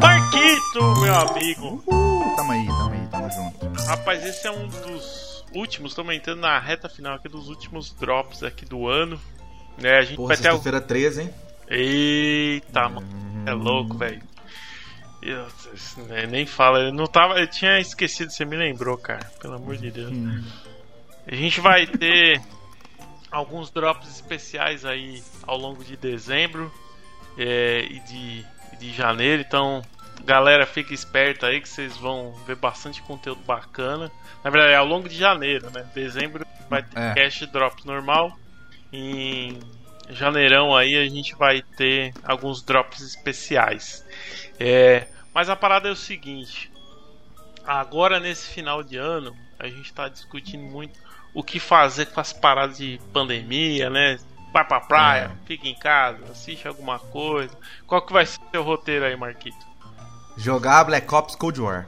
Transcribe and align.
Marquito, 0.00 1.00
meu 1.00 1.14
amigo. 1.14 1.82
Tamo 2.36 2.52
aí, 2.52 2.66
tamo 2.66 2.92
aí, 2.92 3.06
tamo 3.10 3.30
junto. 3.30 3.82
Rapaz, 3.86 4.24
esse 4.24 4.46
é 4.46 4.50
um 4.50 4.66
dos 4.68 5.44
últimos, 5.54 5.92
estamos 5.92 6.14
entrando 6.14 6.40
na 6.40 6.58
reta 6.58 6.88
final 6.88 7.14
aqui 7.14 7.28
dos 7.28 7.48
últimos 7.48 7.92
drops 7.92 8.42
aqui 8.42 8.64
do 8.64 8.88
ano. 8.88 9.20
Né, 9.78 9.98
a 9.98 10.02
gente 10.02 10.16
Porra, 10.16 10.28
vai 10.28 10.36
ter. 10.36 10.42
sexta-feira 10.44 10.80
13, 10.80 11.22
hein? 11.22 11.30
Eita, 11.68 12.88
mano. 12.88 13.06
É 13.46 13.52
louco, 13.52 13.96
velho. 13.96 14.22
Eu- 15.22 15.46
né, 16.08 16.26
Nem 16.26 16.46
fala, 16.46 16.80
eu 16.80 16.92
não 16.92 17.06
tava. 17.06 17.38
Eu 17.38 17.46
tinha 17.46 17.78
esquecido, 17.78 18.30
você 18.30 18.44
me 18.44 18.56
lembrou, 18.56 18.96
cara. 18.96 19.24
Pelo 19.40 19.54
amor 19.56 19.76
de 19.76 19.90
Deus. 19.90 20.12
A 21.26 21.34
gente 21.34 21.60
vai 21.60 21.86
ter 21.86 22.40
alguns 23.30 23.70
drops 23.70 24.08
especiais 24.08 24.84
aí 24.84 25.22
ao 25.46 25.56
longo 25.56 25.84
de 25.84 25.96
dezembro 25.96 26.72
é, 27.38 27.80
e 27.88 28.00
de, 28.00 28.46
de 28.78 28.92
janeiro. 28.92 29.42
Então, 29.46 29.82
galera, 30.24 30.66
fica 30.66 30.92
esperta 30.92 31.46
aí 31.46 31.60
que 31.60 31.68
vocês 31.68 31.96
vão 31.96 32.32
ver 32.46 32.56
bastante 32.56 33.00
conteúdo 33.02 33.40
bacana. 33.42 34.10
Na 34.42 34.50
verdade, 34.50 34.72
é 34.72 34.76
ao 34.76 34.86
longo 34.86 35.08
de 35.08 35.16
janeiro, 35.16 35.70
né? 35.70 35.88
Dezembro 35.94 36.44
vai 36.68 36.82
ter 36.82 36.98
É. 36.98 37.14
cash 37.14 37.46
drops 37.52 37.84
normal. 37.84 38.36
Em 38.92 39.58
janeirão 40.08 40.74
aí 40.76 40.96
a 40.96 41.08
gente 41.08 41.34
vai 41.36 41.62
ter 41.62 42.12
alguns 42.24 42.62
drops 42.62 43.00
especiais. 43.00 44.04
É, 44.58 45.06
mas 45.32 45.48
a 45.48 45.54
parada 45.54 45.88
é 45.88 45.92
o 45.92 45.96
seguinte: 45.96 46.70
agora 47.64 48.18
nesse 48.18 48.48
final 48.52 48.82
de 48.82 48.96
ano 48.96 49.36
a 49.58 49.68
gente 49.68 49.84
está 49.86 50.08
discutindo 50.08 50.64
muito 50.64 50.98
o 51.34 51.42
que 51.42 51.60
fazer 51.60 52.06
com 52.06 52.20
as 52.20 52.32
paradas 52.32 52.78
de 52.78 53.00
pandemia, 53.12 53.88
né? 53.88 54.18
Vai 54.52 54.64
pra 54.64 54.80
praia, 54.80 55.30
fica 55.46 55.68
em 55.68 55.74
casa, 55.74 56.24
assiste 56.30 56.66
alguma 56.66 56.98
coisa. 56.98 57.56
Qual 57.86 58.02
que 58.04 58.12
vai 58.12 58.26
ser 58.26 58.40
o 58.40 58.50
seu 58.50 58.62
roteiro 58.62 59.04
aí, 59.04 59.16
Marquito? 59.16 59.64
Jogar 60.36 60.84
Black 60.84 61.12
Ops 61.14 61.36
Cold 61.36 61.60
War. 61.60 61.86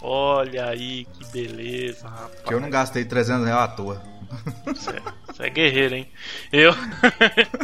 Olha 0.00 0.68
aí, 0.68 1.06
que 1.06 1.24
beleza, 1.32 2.08
rapaz. 2.08 2.40
Que 2.42 2.54
eu 2.54 2.60
não 2.60 2.70
gastei 2.70 3.04
300 3.04 3.46
reais 3.46 3.62
à 3.62 3.68
toa. 3.68 4.02
Você 4.66 4.90
é, 4.90 5.02
você 5.26 5.42
é 5.44 5.50
guerreiro, 5.50 5.94
hein? 5.96 6.12
Eu. 6.52 6.72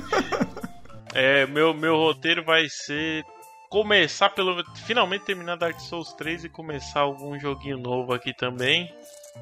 é, 1.14 1.46
meu, 1.46 1.72
meu 1.72 1.96
roteiro 1.96 2.44
vai 2.44 2.66
ser 2.68 3.24
começar 3.68 4.30
pelo. 4.30 4.64
Finalmente 4.86 5.24
terminar 5.24 5.56
Dark 5.56 5.78
Souls 5.78 6.12
3 6.14 6.44
e 6.44 6.48
começar 6.48 7.00
algum 7.00 7.38
joguinho 7.38 7.78
novo 7.78 8.12
aqui 8.12 8.32
também. 8.32 8.92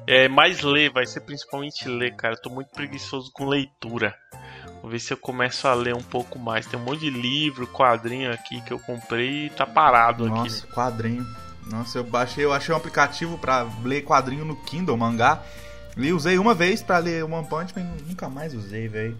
É, 0.05 0.27
mais 0.27 0.61
ler, 0.61 0.91
vai 0.91 1.05
ser 1.05 1.21
principalmente 1.21 1.87
ler, 1.87 2.15
cara. 2.15 2.35
Eu 2.35 2.41
tô 2.41 2.49
muito 2.49 2.69
preguiçoso 2.69 3.31
com 3.31 3.45
leitura. 3.45 4.15
Vou 4.81 4.91
ver 4.91 4.99
se 4.99 5.13
eu 5.13 5.17
começo 5.17 5.67
a 5.67 5.73
ler 5.73 5.95
um 5.95 6.03
pouco 6.03 6.37
mais. 6.37 6.65
Tem 6.65 6.77
um 6.77 6.83
monte 6.83 7.01
de 7.01 7.09
livro, 7.09 7.67
quadrinho 7.67 8.31
aqui 8.33 8.61
que 8.61 8.73
eu 8.73 8.79
comprei 8.79 9.45
e 9.45 9.49
tá 9.49 9.65
parado 9.65 10.25
aqui. 10.25 10.35
Nossa, 10.35 10.67
quadrinho. 10.67 11.25
Nossa, 11.67 11.99
eu 11.99 12.03
baixei, 12.03 12.43
eu 12.43 12.51
achei 12.51 12.73
um 12.73 12.77
aplicativo 12.77 13.37
pra 13.37 13.65
ler 13.83 14.01
quadrinho 14.01 14.43
no 14.43 14.55
Kindle, 14.63 14.97
mangá. 14.97 15.41
E 15.95 16.11
usei 16.11 16.37
uma 16.37 16.53
vez 16.53 16.81
pra 16.81 16.97
ler 16.97 17.23
One 17.23 17.47
Punch 17.47 17.73
Man, 17.77 17.85
nunca 18.05 18.27
mais 18.27 18.53
usei, 18.53 18.87
velho. 18.87 19.17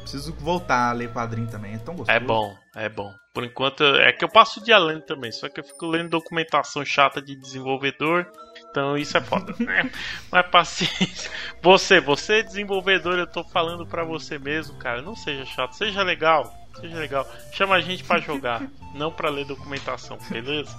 Preciso 0.00 0.32
voltar 0.34 0.90
a 0.90 0.92
ler 0.92 1.12
quadrinho 1.12 1.48
também, 1.48 1.74
é 1.74 1.78
tão 1.78 1.94
gostoso. 1.94 2.16
É 2.16 2.20
bom, 2.20 2.56
é 2.74 2.88
bom. 2.88 3.12
Por 3.34 3.44
enquanto, 3.44 3.84
é 3.84 4.12
que 4.12 4.24
eu 4.24 4.28
passo 4.28 4.60
o 4.60 4.62
dia 4.62 4.78
lendo 4.78 5.02
também, 5.02 5.30
só 5.30 5.48
que 5.48 5.60
eu 5.60 5.64
fico 5.64 5.86
lendo 5.86 6.10
documentação 6.10 6.84
chata 6.84 7.20
de 7.20 7.36
desenvolvedor, 7.36 8.26
então 8.72 8.96
isso 8.96 9.16
é 9.16 9.20
foda. 9.20 9.54
né? 9.60 9.90
Mas 10.30 10.46
paciência. 10.48 11.30
Você, 11.62 12.00
você 12.00 12.40
é 12.40 12.42
desenvolvedor, 12.42 13.18
eu 13.18 13.26
tô 13.26 13.44
falando 13.44 13.86
pra 13.86 14.02
você 14.02 14.38
mesmo, 14.38 14.76
cara, 14.78 15.02
não 15.02 15.14
seja 15.14 15.44
chato, 15.44 15.74
seja 15.74 16.02
legal, 16.02 16.52
seja 16.80 16.96
legal. 16.96 17.28
Chama 17.52 17.76
a 17.76 17.80
gente 17.80 18.02
pra 18.02 18.18
jogar, 18.18 18.62
não 18.94 19.12
pra 19.12 19.28
ler 19.28 19.44
documentação, 19.44 20.18
beleza? 20.28 20.74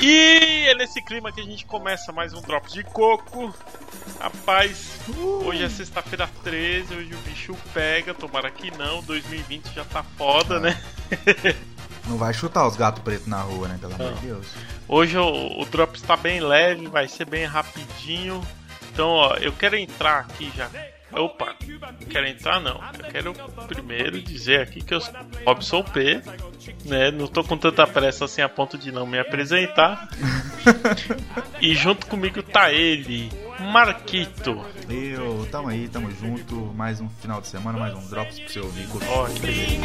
E 0.00 0.66
é 0.68 0.74
nesse 0.74 1.04
clima 1.04 1.30
que 1.30 1.42
a 1.42 1.44
gente 1.44 1.66
começa 1.66 2.10
mais 2.10 2.32
um 2.32 2.40
Drops 2.40 2.72
de 2.72 2.82
Coco. 2.82 3.54
Rapaz, 4.18 5.00
hoje 5.44 5.62
é 5.62 5.68
sexta-feira 5.68 6.28
13, 6.42 6.94
hoje 6.94 7.14
o 7.14 7.18
bicho 7.18 7.54
pega, 7.74 8.14
tomara 8.14 8.50
que 8.50 8.70
não, 8.76 9.02
2020 9.02 9.74
já 9.74 9.84
tá 9.84 10.02
foda, 10.02 10.58
né? 10.58 10.80
Não 12.06 12.18
vai 12.18 12.34
chutar 12.34 12.66
os 12.66 12.76
gatos 12.76 13.02
pretos 13.02 13.26
na 13.26 13.40
rua, 13.40 13.68
né? 13.68 13.78
Pelo 13.80 13.94
amor 13.94 14.10
Não. 14.10 14.14
de 14.14 14.26
Deus. 14.26 14.46
Hoje 14.86 15.16
o, 15.16 15.60
o 15.60 15.64
Drops 15.64 16.02
tá 16.02 16.16
bem 16.16 16.40
leve, 16.40 16.86
vai 16.86 17.08
ser 17.08 17.24
bem 17.24 17.44
rapidinho. 17.46 18.42
Então, 18.92 19.08
ó, 19.08 19.34
eu 19.36 19.52
quero 19.52 19.76
entrar 19.76 20.20
aqui 20.20 20.52
já. 20.54 20.68
Opa, 21.12 21.54
não 22.00 22.08
quero 22.08 22.26
entrar 22.26 22.60
não. 22.60 22.80
Eu 22.98 23.10
quero 23.10 23.34
primeiro 23.68 24.20
dizer 24.20 24.60
aqui 24.60 24.82
que 24.82 24.94
eu 24.94 25.00
sou 25.00 25.14
Robson 25.46 25.82
P. 25.82 26.20
Né? 26.84 27.10
Não 27.10 27.26
tô 27.26 27.44
com 27.44 27.56
tanta 27.56 27.86
pressa 27.86 28.24
assim 28.24 28.42
a 28.42 28.48
ponto 28.48 28.76
de 28.76 28.90
não 28.90 29.06
me 29.06 29.18
apresentar. 29.18 30.08
e 31.60 31.74
junto 31.74 32.06
comigo 32.06 32.42
tá 32.42 32.72
ele, 32.72 33.30
Marquito. 33.60 34.64
Eu, 34.88 35.46
tamo 35.50 35.68
aí, 35.68 35.88
tamo 35.88 36.10
junto. 36.10 36.56
Mais 36.74 37.00
um 37.00 37.08
final 37.08 37.40
de 37.40 37.48
semana, 37.48 37.78
mais 37.78 37.94
um 37.94 38.06
Drops 38.08 38.38
pra 38.38 38.48
você 38.48 38.60
ouvir. 38.60 38.86
Ó, 39.08 39.26
que 39.26 39.40
beleza. 39.40 39.84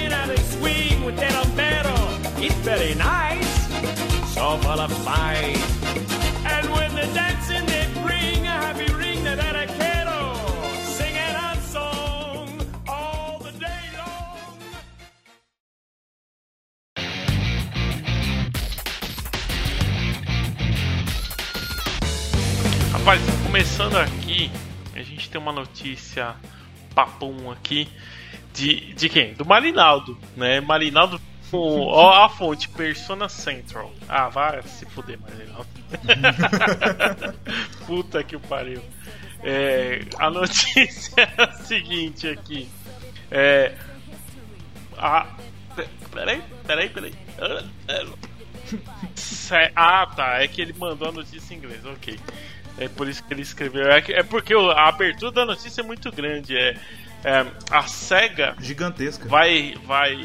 Rapaz, 23.09 23.23
começando 23.43 23.95
aqui, 23.95 24.51
a 24.93 25.01
gente 25.01 25.31
tem 25.31 25.41
uma 25.41 25.51
notícia 25.51 26.35
papum 26.93 27.49
aqui 27.49 27.89
de, 28.53 28.93
de 28.93 29.09
quem? 29.09 29.33
Do 29.33 29.43
Marinaldo, 29.43 30.15
né? 30.37 30.61
Marinaldo, 30.61 31.19
o- 31.51 31.87
ó 31.87 32.23
a 32.25 32.29
fonte, 32.29 32.69
Persona 32.69 33.27
Central. 33.27 33.91
Ah, 34.07 34.29
vai 34.29 34.61
se 34.61 34.85
fuder, 34.85 35.17
Marinaldo. 35.19 35.67
Puta 37.87 38.23
que 38.23 38.35
o 38.35 38.39
pariu. 38.39 38.83
É, 39.41 40.01
a 40.19 40.29
notícia 40.29 41.11
é 41.17 41.41
a 41.41 41.51
seguinte 41.53 42.27
aqui. 42.27 42.69
É. 43.31 43.73
A, 44.99 45.25
pe- 45.75 45.89
peraí, 46.11 46.43
peraí, 46.63 46.89
peraí. 46.89 47.13
Ah, 49.75 50.05
tá. 50.15 50.43
É 50.43 50.47
que 50.47 50.61
ele 50.61 50.73
mandou 50.73 51.09
a 51.09 51.11
notícia 51.11 51.55
em 51.55 51.57
inglês, 51.57 51.83
ok. 51.87 52.19
É 52.79 52.87
por 52.87 53.07
isso 53.07 53.23
que 53.23 53.33
ele 53.33 53.41
escreveu. 53.41 53.91
É, 53.91 54.03
é 54.07 54.23
porque 54.23 54.53
a 54.53 54.87
abertura 54.87 55.31
da 55.31 55.45
notícia 55.45 55.81
é 55.81 55.83
muito 55.83 56.11
grande. 56.11 56.57
É, 56.57 56.77
é, 57.23 57.45
a 57.69 57.83
SEGA 57.83 58.55
Gigantesca. 58.59 59.27
vai, 59.27 59.75
vai 59.85 60.15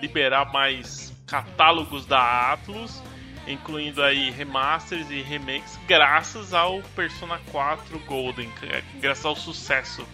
liberar 0.00 0.52
mais 0.52 1.12
catálogos 1.26 2.06
da 2.06 2.52
Atlus, 2.52 3.02
incluindo 3.46 4.02
aí 4.02 4.30
remasters 4.30 5.10
e 5.10 5.20
remakes, 5.22 5.78
graças 5.88 6.54
ao 6.54 6.80
Persona 6.94 7.40
4 7.50 7.98
Golden, 8.00 8.50
é, 8.62 8.82
graças 9.00 9.24
ao 9.24 9.34
sucesso 9.34 10.06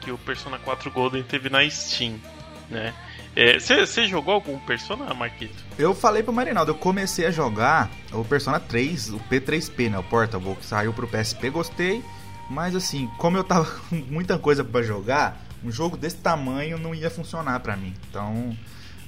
que 0.00 0.10
o 0.10 0.18
Persona 0.18 0.58
4 0.58 0.90
Golden 0.90 1.22
teve 1.22 1.48
na 1.48 1.68
Steam, 1.70 2.20
né? 2.68 2.92
Você 3.34 4.06
jogou 4.06 4.34
algum 4.34 4.58
Persona, 4.60 5.12
Marquito? 5.12 5.64
Eu 5.76 5.94
falei 5.94 6.22
pro 6.22 6.32
Marinaldo, 6.32 6.70
eu 6.70 6.76
comecei 6.76 7.26
a 7.26 7.30
jogar 7.30 7.90
o 8.12 8.24
Persona 8.24 8.60
3, 8.60 9.10
o 9.10 9.18
P3P, 9.18 9.90
né? 9.90 9.98
O 9.98 10.04
Portable, 10.04 10.54
que 10.54 10.64
saiu 10.64 10.92
pro 10.92 11.08
PSP, 11.08 11.50
gostei. 11.50 12.04
Mas 12.48 12.76
assim, 12.76 13.10
como 13.18 13.36
eu 13.36 13.44
tava 13.44 13.64
com 13.90 13.96
muita 13.96 14.38
coisa 14.38 14.62
pra 14.62 14.82
jogar, 14.82 15.40
um 15.64 15.70
jogo 15.70 15.96
desse 15.96 16.16
tamanho 16.16 16.78
não 16.78 16.94
ia 16.94 17.10
funcionar 17.10 17.58
pra 17.60 17.76
mim. 17.76 17.94
Então, 18.08 18.56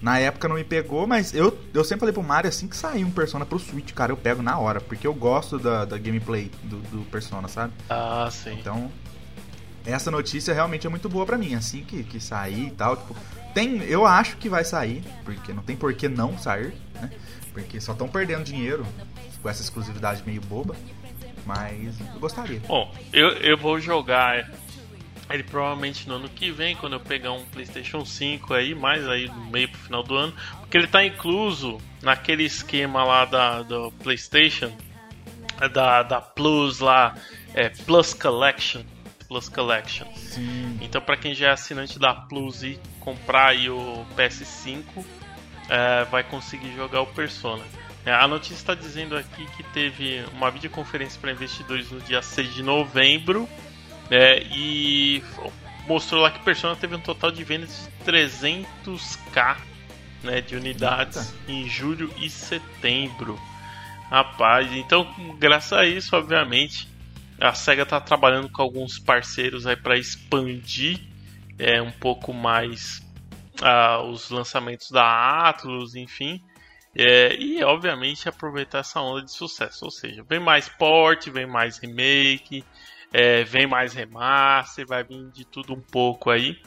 na 0.02 0.18
época 0.18 0.48
não 0.48 0.56
me 0.56 0.64
pegou, 0.64 1.06
mas 1.06 1.34
eu, 1.34 1.56
eu 1.72 1.84
sempre 1.84 2.00
falei 2.00 2.12
pro 2.12 2.22
Mario, 2.22 2.48
assim 2.48 2.66
que 2.66 2.76
sair 2.76 3.04
um 3.04 3.10
Persona 3.10 3.46
pro 3.46 3.58
Switch, 3.58 3.92
cara, 3.92 4.12
eu 4.12 4.16
pego 4.16 4.42
na 4.42 4.58
hora, 4.58 4.80
porque 4.80 5.06
eu 5.06 5.14
gosto 5.14 5.58
da, 5.58 5.84
da 5.84 5.98
gameplay 5.98 6.50
do, 6.64 6.78
do 6.78 7.04
Persona, 7.10 7.46
sabe? 7.46 7.72
Ah, 7.88 8.28
sim. 8.30 8.56
Então, 8.58 8.90
essa 9.86 10.10
notícia 10.10 10.52
realmente 10.52 10.86
é 10.86 10.90
muito 10.90 11.08
boa 11.08 11.24
pra 11.24 11.38
mim. 11.38 11.54
Assim 11.54 11.82
que, 11.82 12.02
que 12.02 12.20
sair 12.20 12.66
e 12.66 12.70
tal, 12.70 12.96
tipo, 12.96 13.16
tem, 13.54 13.82
eu 13.84 14.04
acho 14.04 14.36
que 14.36 14.48
vai 14.48 14.64
sair, 14.64 15.02
porque 15.24 15.52
não 15.52 15.62
tem 15.62 15.76
por 15.76 15.94
que 15.94 16.08
não 16.08 16.36
sair, 16.36 16.74
né? 16.94 17.10
Porque 17.52 17.80
só 17.80 17.92
estão 17.92 18.08
perdendo 18.08 18.44
dinheiro 18.44 18.86
com 19.42 19.48
essa 19.48 19.62
exclusividade 19.62 20.22
meio 20.26 20.40
boba. 20.42 20.76
Mas 21.46 21.98
eu 22.00 22.20
gostaria. 22.20 22.60
Bom, 22.66 22.92
eu, 23.12 23.28
eu 23.28 23.56
vou 23.56 23.80
jogar 23.80 24.50
ele 25.30 25.42
provavelmente 25.42 26.08
no 26.08 26.16
ano 26.16 26.28
que 26.28 26.50
vem, 26.50 26.76
quando 26.76 26.94
eu 26.94 27.00
pegar 27.00 27.32
um 27.32 27.44
PlayStation 27.46 28.04
5 28.04 28.54
aí, 28.54 28.74
mais 28.74 29.08
aí 29.08 29.28
no 29.28 29.46
meio 29.46 29.68
pro 29.68 29.80
final 29.80 30.02
do 30.02 30.14
ano, 30.14 30.34
porque 30.60 30.76
ele 30.76 30.86
tá 30.86 31.04
incluso 31.04 31.78
naquele 32.02 32.44
esquema 32.44 33.02
lá 33.02 33.24
da 33.24 33.62
do 33.62 33.90
PlayStation, 34.02 34.72
da, 35.72 36.02
da 36.02 36.20
Plus 36.20 36.78
lá, 36.78 37.16
é, 37.54 37.68
Plus 37.68 38.14
Collection, 38.14 38.82
Plus 39.28 39.48
Collection. 39.48 40.06
Sim. 40.14 40.78
Então, 40.80 41.00
para 41.00 41.16
quem 41.16 41.34
já 41.34 41.48
é 41.48 41.50
assinante 41.50 41.98
da 41.98 42.14
Plus 42.14 42.62
e 42.62 42.78
comprar 43.00 43.48
aí 43.48 43.68
o 43.68 44.06
PS5, 44.16 44.84
é, 45.68 46.04
vai 46.04 46.22
conseguir 46.22 46.74
jogar 46.74 47.02
o 47.02 47.06
Persona. 47.06 47.64
É, 48.04 48.12
a 48.12 48.28
notícia 48.28 48.54
está 48.54 48.74
dizendo 48.74 49.16
aqui 49.16 49.46
que 49.56 49.62
teve 49.64 50.24
uma 50.32 50.50
videoconferência 50.50 51.20
para 51.20 51.32
investidores 51.32 51.90
no 51.90 52.00
dia 52.00 52.22
6 52.22 52.54
de 52.54 52.62
novembro 52.62 53.48
é, 54.10 54.44
e 54.44 55.22
mostrou 55.88 56.22
lá 56.22 56.30
que 56.30 56.38
Persona 56.44 56.76
teve 56.76 56.94
um 56.94 57.00
total 57.00 57.32
de 57.32 57.42
vendas 57.42 57.90
de 58.04 58.12
300k 58.12 59.56
né, 60.22 60.40
de 60.40 60.56
unidades 60.56 61.16
Eita. 61.16 61.52
em 61.52 61.68
julho 61.68 62.12
e 62.18 62.30
setembro. 62.30 63.38
Rapaz, 64.10 64.72
então 64.72 65.04
graças 65.38 65.72
a 65.72 65.84
isso, 65.84 66.14
obviamente, 66.14 66.88
a 67.40 67.52
SEGA 67.54 67.82
está 67.82 68.00
trabalhando 68.00 68.48
com 68.48 68.62
alguns 68.62 68.98
parceiros 68.98 69.66
aí 69.66 69.76
para 69.76 69.98
expandir 69.98 71.00
é, 71.58 71.80
um 71.80 71.90
pouco 71.90 72.32
mais 72.32 73.02
ah, 73.62 74.02
os 74.02 74.30
lançamentos 74.30 74.90
da 74.90 75.48
Atlus, 75.48 75.94
enfim. 75.94 76.42
É, 76.94 77.36
e 77.36 77.62
obviamente 77.62 78.28
aproveitar 78.28 78.78
essa 78.78 79.00
onda 79.00 79.22
de 79.22 79.30
sucesso, 79.30 79.84
ou 79.84 79.90
seja, 79.90 80.24
vem 80.26 80.40
mais 80.40 80.66
port, 80.66 81.28
vem 81.28 81.46
mais 81.46 81.76
remake, 81.76 82.64
é, 83.12 83.44
vem 83.44 83.66
mais 83.66 83.92
remaster, 83.92 84.86
vai 84.86 85.04
vir 85.04 85.30
de 85.30 85.44
tudo 85.44 85.74
um 85.74 85.80
pouco 85.80 86.30
aí. 86.30 86.58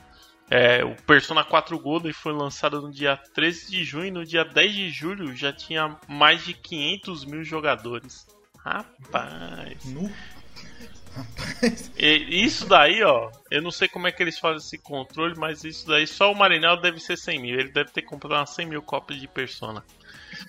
É, 0.52 0.84
o 0.84 0.96
Persona 1.04 1.44
4 1.44 1.78
Golden 1.80 2.14
foi 2.14 2.34
lançado 2.34 2.82
no 2.82 2.92
dia 2.92 3.18
13 3.34 3.70
de 3.70 3.84
junho 3.84 4.12
no 4.12 4.26
dia 4.26 4.44
10 4.44 4.74
de 4.74 4.90
julho 4.90 5.36
já 5.36 5.54
tinha 5.54 5.96
mais 6.08 6.44
de 6.44 6.54
500 6.54 7.26
mil 7.26 7.44
jogadores. 7.44 8.28
Rapaz. 8.58 9.86
E 11.98 12.44
isso 12.46 12.66
daí, 12.66 13.04
ó, 13.04 13.30
eu 13.52 13.62
não 13.62 13.72
sei 13.72 13.88
como 13.88 14.08
é 14.08 14.12
que 14.12 14.24
eles 14.24 14.40
fazem 14.40 14.60
esse 14.60 14.78
controle, 14.78 15.36
mas 15.38 15.64
isso 15.64 15.88
daí 15.88 16.08
só 16.08 16.32
o 16.32 16.36
Marinel 16.36 16.80
deve 16.80 17.00
ser 17.00 17.18
100 17.18 17.42
mil. 17.42 17.60
Ele 17.60 17.72
deve 17.72 17.92
ter 17.92 18.04
comprado 18.04 18.40
umas 18.40 18.52
100 18.52 18.66
mil 18.68 18.82
cópias 18.82 19.20
de 19.20 19.28
Persona. 19.28 19.84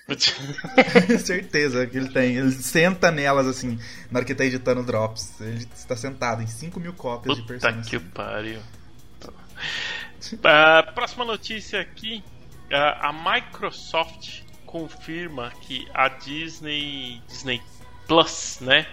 Certeza 1.19 1.85
que 1.87 1.97
ele 1.97 2.09
tem. 2.09 2.37
Ele 2.37 2.51
senta 2.51 3.11
nelas 3.11 3.47
assim, 3.47 3.77
na 4.09 4.19
hora 4.19 4.25
que 4.25 4.35
tá 4.35 4.45
editando 4.45 4.83
Drops. 4.83 5.41
Ele 5.41 5.67
está 5.75 5.95
sentado 5.95 6.41
em 6.41 6.47
5 6.47 6.79
mil 6.79 6.93
cópias 6.93 7.35
de 7.35 7.41
Puta 7.41 7.53
Persona. 7.53 7.83
que 7.83 7.99
pariu. 7.99 8.59
Ah, 10.43 10.83
próxima 10.93 11.25
notícia 11.25 11.81
aqui. 11.81 12.23
Ah, 12.71 13.09
a 13.09 13.11
Microsoft 13.11 14.43
confirma 14.67 15.51
que 15.61 15.87
a 15.93 16.07
Disney 16.09 17.21
Disney 17.27 17.59
Plus, 18.07 18.59
né, 18.61 18.85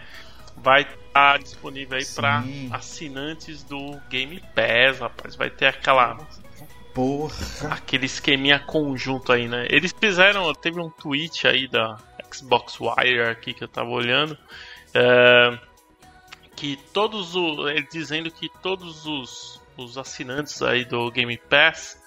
vai 0.62 0.82
estar 0.82 1.38
disponível 1.38 1.99
aí 1.99 2.05
para 2.06 2.44
assinantes 2.72 3.62
do 3.62 4.00
Game 4.08 4.40
Pass, 4.55 5.00
rapaz. 5.00 5.37
Vai 5.37 5.50
ter 5.50 5.66
aquela 5.66 6.19
Porra. 6.94 7.34
aquele 7.70 8.06
esqueminha 8.06 8.58
conjunto 8.58 9.32
aí, 9.32 9.49
né? 9.49 9.66
Eles 9.70 9.94
fizeram, 9.99 10.52
teve 10.55 10.81
um 10.81 10.90
tweet 10.90 11.46
aí 11.46 11.69
da 11.69 11.96
Xbox 12.32 12.78
Wire 12.81 13.22
aqui 13.22 13.55
que 13.55 13.64
eu 13.64 13.69
tava 13.69 13.90
olhando, 13.90 14.37
é, 14.94 15.58
que 16.56 16.76
todos 16.93 17.34
os, 17.34 17.70
ele 17.70 17.87
dizendo 17.90 18.31
que 18.31 18.49
todos 18.62 19.06
os, 19.06 19.60
os 19.76 19.96
assinantes 19.96 20.60
aí 20.60 20.84
do 20.84 21.10
Game 21.10 21.37
Pass 21.37 22.02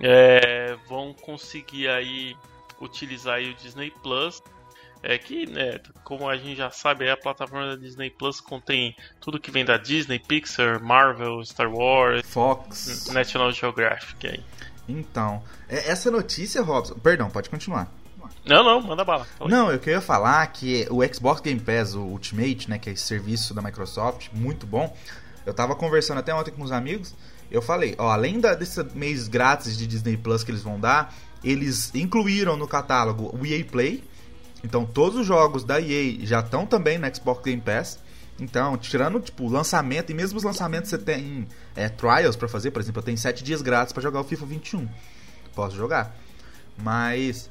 é, 0.00 0.76
vão 0.88 1.12
conseguir 1.12 1.88
aí 1.88 2.36
utilizar 2.80 3.36
aí 3.36 3.50
o 3.50 3.54
Disney 3.54 3.90
Plus. 4.02 4.42
É 5.02 5.18
que, 5.18 5.46
né, 5.46 5.80
como 6.04 6.28
a 6.28 6.36
gente 6.36 6.56
já 6.56 6.70
sabe, 6.70 7.04
aí 7.04 7.10
a 7.10 7.16
plataforma 7.16 7.66
da 7.66 7.76
Disney 7.76 8.08
Plus 8.08 8.40
contém 8.40 8.94
tudo 9.20 9.40
que 9.40 9.50
vem 9.50 9.64
da 9.64 9.76
Disney, 9.76 10.18
Pixar, 10.18 10.82
Marvel, 10.82 11.44
Star 11.44 11.68
Wars, 11.70 12.22
Fox. 12.24 13.08
National 13.12 13.50
Geographic 13.50 14.26
aí. 14.28 14.44
Então, 14.88 15.42
é- 15.68 15.90
essa 15.90 16.10
notícia, 16.10 16.62
Robson. 16.62 16.94
Perdão, 16.94 17.28
pode 17.30 17.50
continuar. 17.50 17.90
Não, 18.44 18.64
não, 18.64 18.80
manda 18.80 19.04
bala. 19.04 19.26
Não, 19.40 19.70
eu 19.70 19.78
queria 19.78 20.00
falar 20.00 20.44
que 20.48 20.86
o 20.90 21.02
Xbox 21.12 21.40
Game 21.40 21.60
Pass, 21.60 21.94
o 21.94 22.00
Ultimate, 22.02 22.68
né, 22.68 22.78
que 22.78 22.90
é 22.90 22.92
esse 22.92 23.04
serviço 23.04 23.54
da 23.54 23.62
Microsoft, 23.62 24.28
muito 24.32 24.66
bom. 24.66 24.96
Eu 25.46 25.54
tava 25.54 25.74
conversando 25.74 26.18
até 26.18 26.34
ontem 26.34 26.50
com 26.50 26.62
os 26.62 26.72
amigos, 26.72 27.14
eu 27.50 27.60
falei, 27.60 27.94
ó, 27.98 28.08
além 28.10 28.40
da, 28.40 28.54
desse 28.54 28.82
mês 28.94 29.28
grátis 29.28 29.76
de 29.76 29.86
Disney 29.86 30.16
Plus 30.16 30.42
que 30.42 30.50
eles 30.50 30.62
vão 30.62 30.78
dar, 30.80 31.14
eles 31.44 31.92
incluíram 31.94 32.56
no 32.56 32.66
catálogo 32.66 33.30
o 33.36 33.44
EA 33.44 33.64
Play. 33.64 34.02
Então 34.64 34.84
todos 34.84 35.18
os 35.18 35.26
jogos 35.26 35.64
da 35.64 35.80
EA 35.80 36.24
já 36.24 36.40
estão 36.40 36.66
também 36.66 36.98
no 36.98 37.14
Xbox 37.14 37.42
Game 37.42 37.60
Pass. 37.60 37.98
Então, 38.40 38.76
tirando 38.76 39.20
tipo 39.20 39.46
lançamento 39.48 40.10
e 40.10 40.14
mesmo 40.14 40.38
os 40.38 40.42
lançamentos 40.42 40.90
você 40.90 40.98
tem 40.98 41.46
é, 41.76 41.88
trials 41.88 42.34
pra 42.34 42.48
fazer, 42.48 42.70
por 42.70 42.80
exemplo, 42.80 43.00
eu 43.00 43.04
tenho 43.04 43.18
7 43.18 43.44
dias 43.44 43.62
grátis 43.62 43.92
pra 43.92 44.02
jogar 44.02 44.20
o 44.20 44.24
FIFA 44.24 44.46
21. 44.46 44.88
Posso 45.54 45.76
jogar. 45.76 46.16
Mas 46.82 47.50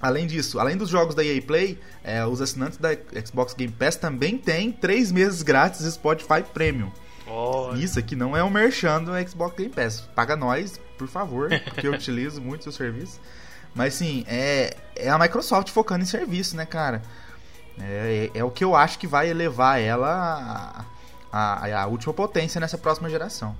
Além 0.00 0.26
disso, 0.26 0.60
além 0.60 0.76
dos 0.76 0.90
jogos 0.90 1.14
da 1.14 1.24
EA 1.24 1.40
Play, 1.40 1.78
é, 2.04 2.24
os 2.26 2.42
assinantes 2.42 2.76
da 2.76 2.90
Xbox 3.24 3.54
Game 3.54 3.72
Pass 3.72 3.96
também 3.96 4.36
têm 4.36 4.70
3 4.70 5.10
meses 5.10 5.42
grátis 5.42 5.82
de 5.82 5.90
Spotify 5.90 6.42
Premium. 6.52 6.92
Olha. 7.26 7.82
Isso 7.82 7.98
aqui 7.98 8.14
não 8.14 8.36
é 8.36 8.44
um 8.44 8.50
merchan 8.50 9.02
do 9.02 9.12
Xbox 9.28 9.56
Game 9.56 9.72
Pass. 9.72 10.00
Paga 10.14 10.36
nós, 10.36 10.78
por 10.98 11.08
favor, 11.08 11.48
porque 11.64 11.86
eu 11.86 11.92
utilizo 11.92 12.42
muito 12.42 12.64
seu 12.64 12.72
serviço. 12.72 13.18
Mas 13.76 13.92
sim, 13.92 14.24
é, 14.26 14.74
é 14.96 15.10
a 15.10 15.18
Microsoft 15.18 15.70
focando 15.70 16.02
em 16.02 16.06
serviço, 16.06 16.56
né, 16.56 16.64
cara? 16.64 17.02
É, 17.78 18.30
é, 18.34 18.38
é 18.38 18.42
o 18.42 18.50
que 18.50 18.64
eu 18.64 18.74
acho 18.74 18.98
que 18.98 19.06
vai 19.06 19.28
elevar 19.28 19.78
ela 19.78 20.86
a, 21.30 21.82
a 21.82 21.86
última 21.86 22.14
potência 22.14 22.58
nessa 22.58 22.78
próxima 22.78 23.10
geração. 23.10 23.54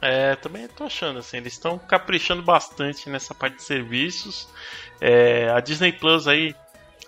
É, 0.00 0.34
também 0.36 0.66
tô 0.66 0.84
achando 0.84 1.18
assim, 1.18 1.36
eles 1.36 1.52
estão 1.52 1.78
caprichando 1.78 2.42
bastante 2.42 3.10
nessa 3.10 3.34
parte 3.34 3.56
de 3.56 3.62
serviços. 3.62 4.48
É, 4.98 5.50
a 5.50 5.60
Disney 5.60 5.92
Plus 5.92 6.26
aí 6.26 6.54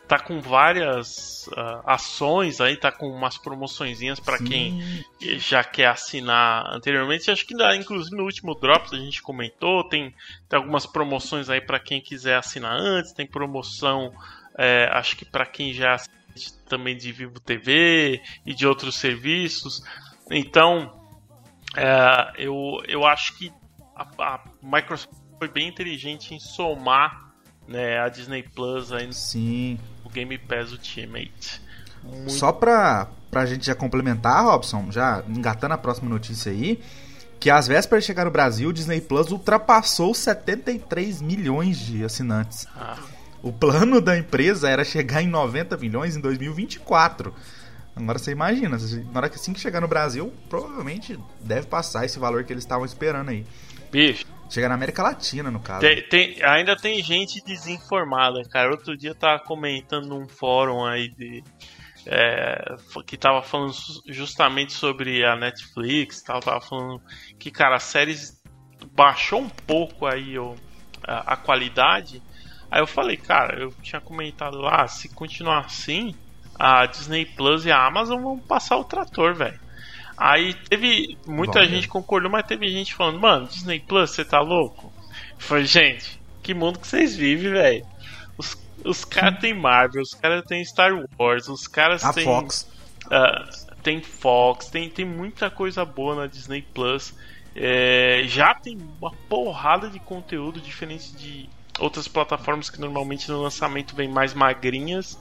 tá 0.07 0.19
com 0.19 0.41
várias 0.41 1.49
ah, 1.57 1.95
ações 1.95 2.61
aí, 2.61 2.77
tá 2.77 2.93
com 2.93 3.09
umas 3.09 3.39
promoçõezinhas 3.39 4.21
para 4.21 4.39
quem 4.39 5.05
já 5.39 5.65
quer 5.65 5.87
assinar 5.87 6.67
anteriormente. 6.75 7.31
Acho 7.31 7.47
que 7.47 7.55
ainda, 7.55 7.75
inclusive 7.77 8.17
no 8.17 8.25
último 8.25 8.55
Drops 8.55 8.93
a 8.93 8.99
gente 8.99 9.23
comentou, 9.23 9.89
tem, 9.89 10.15
tem 10.49 10.59
algumas 10.59 10.87
promoções 10.87 11.49
aí 11.49 11.61
para 11.61 11.81
quem 11.81 12.01
quiser 12.01 12.37
assinar 12.37 12.77
antes, 12.79 13.13
tem 13.13 13.27
promoção, 13.27 14.13
é, 14.59 14.89
acho 14.93 15.17
que 15.17 15.25
para 15.25 15.47
quem 15.47 15.73
já 15.73 15.95
assiste 15.95 16.59
também 16.69 16.97
de 16.97 17.13
Vivo 17.13 17.41
TV 17.41 18.21
e 18.45 18.55
de 18.55 18.67
outros 18.67 18.97
serviços. 18.97 19.83
Então, 20.31 21.01
é, 21.77 22.33
eu, 22.37 22.83
eu 22.87 23.07
acho 23.07 23.37
que 23.39 23.53
a, 23.97 24.07
a 24.19 24.45
Microsoft 24.63 25.15
foi 25.39 25.49
bem 25.49 25.69
inteligente 25.69 26.35
em 26.35 26.39
somar 26.39 27.33
né, 27.67 27.99
a 27.99 28.09
Disney 28.09 28.43
Plus 28.43 28.93
aí 28.93 29.13
Sim. 29.13 29.79
Game 30.13 30.37
Pass 30.39 30.73
Ultimate. 30.73 31.61
Muito 32.03 32.33
Só 32.33 32.53
pra, 32.53 33.09
pra 33.31 33.47
gente 33.47 33.67
já 33.67 33.75
complementar, 33.75 34.45
Robson, 34.45 34.91
já 34.91 35.23
engatando 35.29 35.75
a 35.75 35.79
próxima 35.79 36.09
notícia 36.09 36.51
aí, 36.51 36.83
que 37.39 37.51
às 37.51 37.67
vésperas 37.67 38.05
de 38.05 38.07
chegar 38.09 38.25
no 38.25 38.31
Brasil, 38.31 38.69
o 38.69 38.73
Disney 38.73 39.01
Plus 39.01 39.31
ultrapassou 39.31 40.11
os 40.13 40.19
73 40.19 41.21
milhões 41.23 41.79
de 41.79 42.05
assinantes. 42.05 42.67
Ah, 42.77 42.97
O 43.43 43.53
plano 43.53 44.01
da 44.01 44.17
empresa 44.17 44.69
era 44.69 44.85
chegar 44.85 45.23
em 45.23 45.27
90 45.29 45.77
milhões 45.77 46.17
em 46.17 46.21
2024. 46.21 47.35
Agora 47.95 48.19
você 48.19 48.31
imagina, 48.31 48.79
na 49.13 49.19
hora 49.21 49.29
que 49.29 49.37
assim 49.37 49.53
que 49.53 49.61
chegar 49.61 49.81
no 49.81 49.89
Brasil, 49.89 50.33
provavelmente 50.49 51.19
deve 51.41 51.67
passar 51.67 52.05
esse 52.05 52.19
valor 52.19 52.45
que 52.45 52.53
eles 52.53 52.65
estavam 52.65 52.87
esperando 52.87 53.29
aí. 53.29 53.45
bicho, 53.91 54.25
Chegar 54.53 54.69
na 54.69 54.75
América 54.75 55.03
Latina, 55.03 55.51
no 55.51 55.61
caso. 55.61 55.81
tem, 55.81 56.03
tem- 56.09 56.43
ainda 56.45 56.77
tem 56.77 57.03
gente 57.03 57.43
desinformada, 57.45 58.43
cara. 58.51 58.71
Outro 58.71 58.95
dia 58.97 59.11
eu 59.11 59.15
tava 59.15 59.43
comentando 59.43 60.07
num 60.09 60.29
fórum 60.29 60.85
aí 60.85 61.09
de. 61.09 61.43
é, 62.07 62.75
que 63.07 63.17
tava 63.17 63.43
falando 63.43 63.73
justamente 64.09 64.73
sobre 64.75 65.25
a 65.25 65.35
Netflix, 65.37 66.21
tal, 66.23 66.41
tava 66.41 66.61
falando 66.61 67.01
que, 67.39 67.51
cara, 67.51 67.77
as 67.77 67.85
séries 67.85 68.43
baixou 68.95 69.41
um 69.41 69.49
pouco 69.49 70.05
aí 70.07 70.39
o, 70.39 70.55
a, 71.07 71.33
a 71.33 71.37
qualidade. 71.37 72.23
Aí 72.71 72.81
eu 72.81 72.87
falei, 72.87 73.17
cara, 73.17 73.59
eu 73.59 73.71
tinha 73.83 74.01
comentado 74.01 74.59
lá, 74.59 74.87
se 74.87 75.09
continuar 75.15 75.61
assim, 75.61 76.15
a 76.59 76.85
Disney 76.87 77.25
Plus 77.25 77.65
e 77.65 77.71
a 77.71 77.87
Amazon 77.87 78.21
vão 78.23 78.39
passar 78.39 78.77
o 78.77 78.85
trator, 78.85 79.35
velho. 79.35 79.59
Aí 80.17 80.55
teve. 80.55 81.17
Muita 81.27 81.61
Bom, 81.61 81.67
gente 81.67 81.87
né? 81.87 81.93
concordou, 81.93 82.31
mas 82.31 82.47
teve 82.47 82.69
gente 82.69 82.95
falando, 82.95 83.21
mano, 83.21 83.47
Disney 83.47 83.81
Plus, 83.81 84.11
você 84.11 84.25
tá 84.25 84.41
louco? 84.41 84.93
Foi, 85.39 85.65
gente, 85.65 86.21
que 86.43 86.55
mundo 86.55 86.79
que 86.79 86.87
vocês 86.87 87.17
vivem, 87.17 87.53
velho. 87.53 87.87
Os, 88.37 88.57
os 88.85 89.05
caras 89.05 89.41
têm 89.41 89.55
Marvel, 89.55 90.03
os 90.03 90.15
caras 90.15 90.45
têm 90.45 90.65
Star 90.65 90.93
Wars, 91.19 91.49
os 91.49 91.67
caras 91.67 92.03
têm. 92.15 92.25
Fox. 92.25 92.69
ah, 93.11 93.49
tem 93.83 94.01
Fox, 94.01 94.69
tem, 94.69 94.89
tem 94.89 95.05
muita 95.05 95.51
coisa 95.51 95.85
boa 95.85 96.15
na 96.15 96.27
Disney 96.27 96.63
Plus. 96.63 97.15
É, 97.55 98.23
já 98.27 98.55
tem 98.55 98.79
uma 99.01 99.11
porrada 99.29 99.91
de 99.91 99.99
conteúdo 99.99 100.61
diferente 100.61 101.15
de 101.17 101.49
outras 101.79 102.09
plataformas 102.09 102.71
que 102.71 102.81
normalmente 102.81 103.29
no 103.31 103.43
lançamento 103.43 103.95
vem 103.95 104.09
mais 104.09 104.33
magrinhas. 104.33 105.19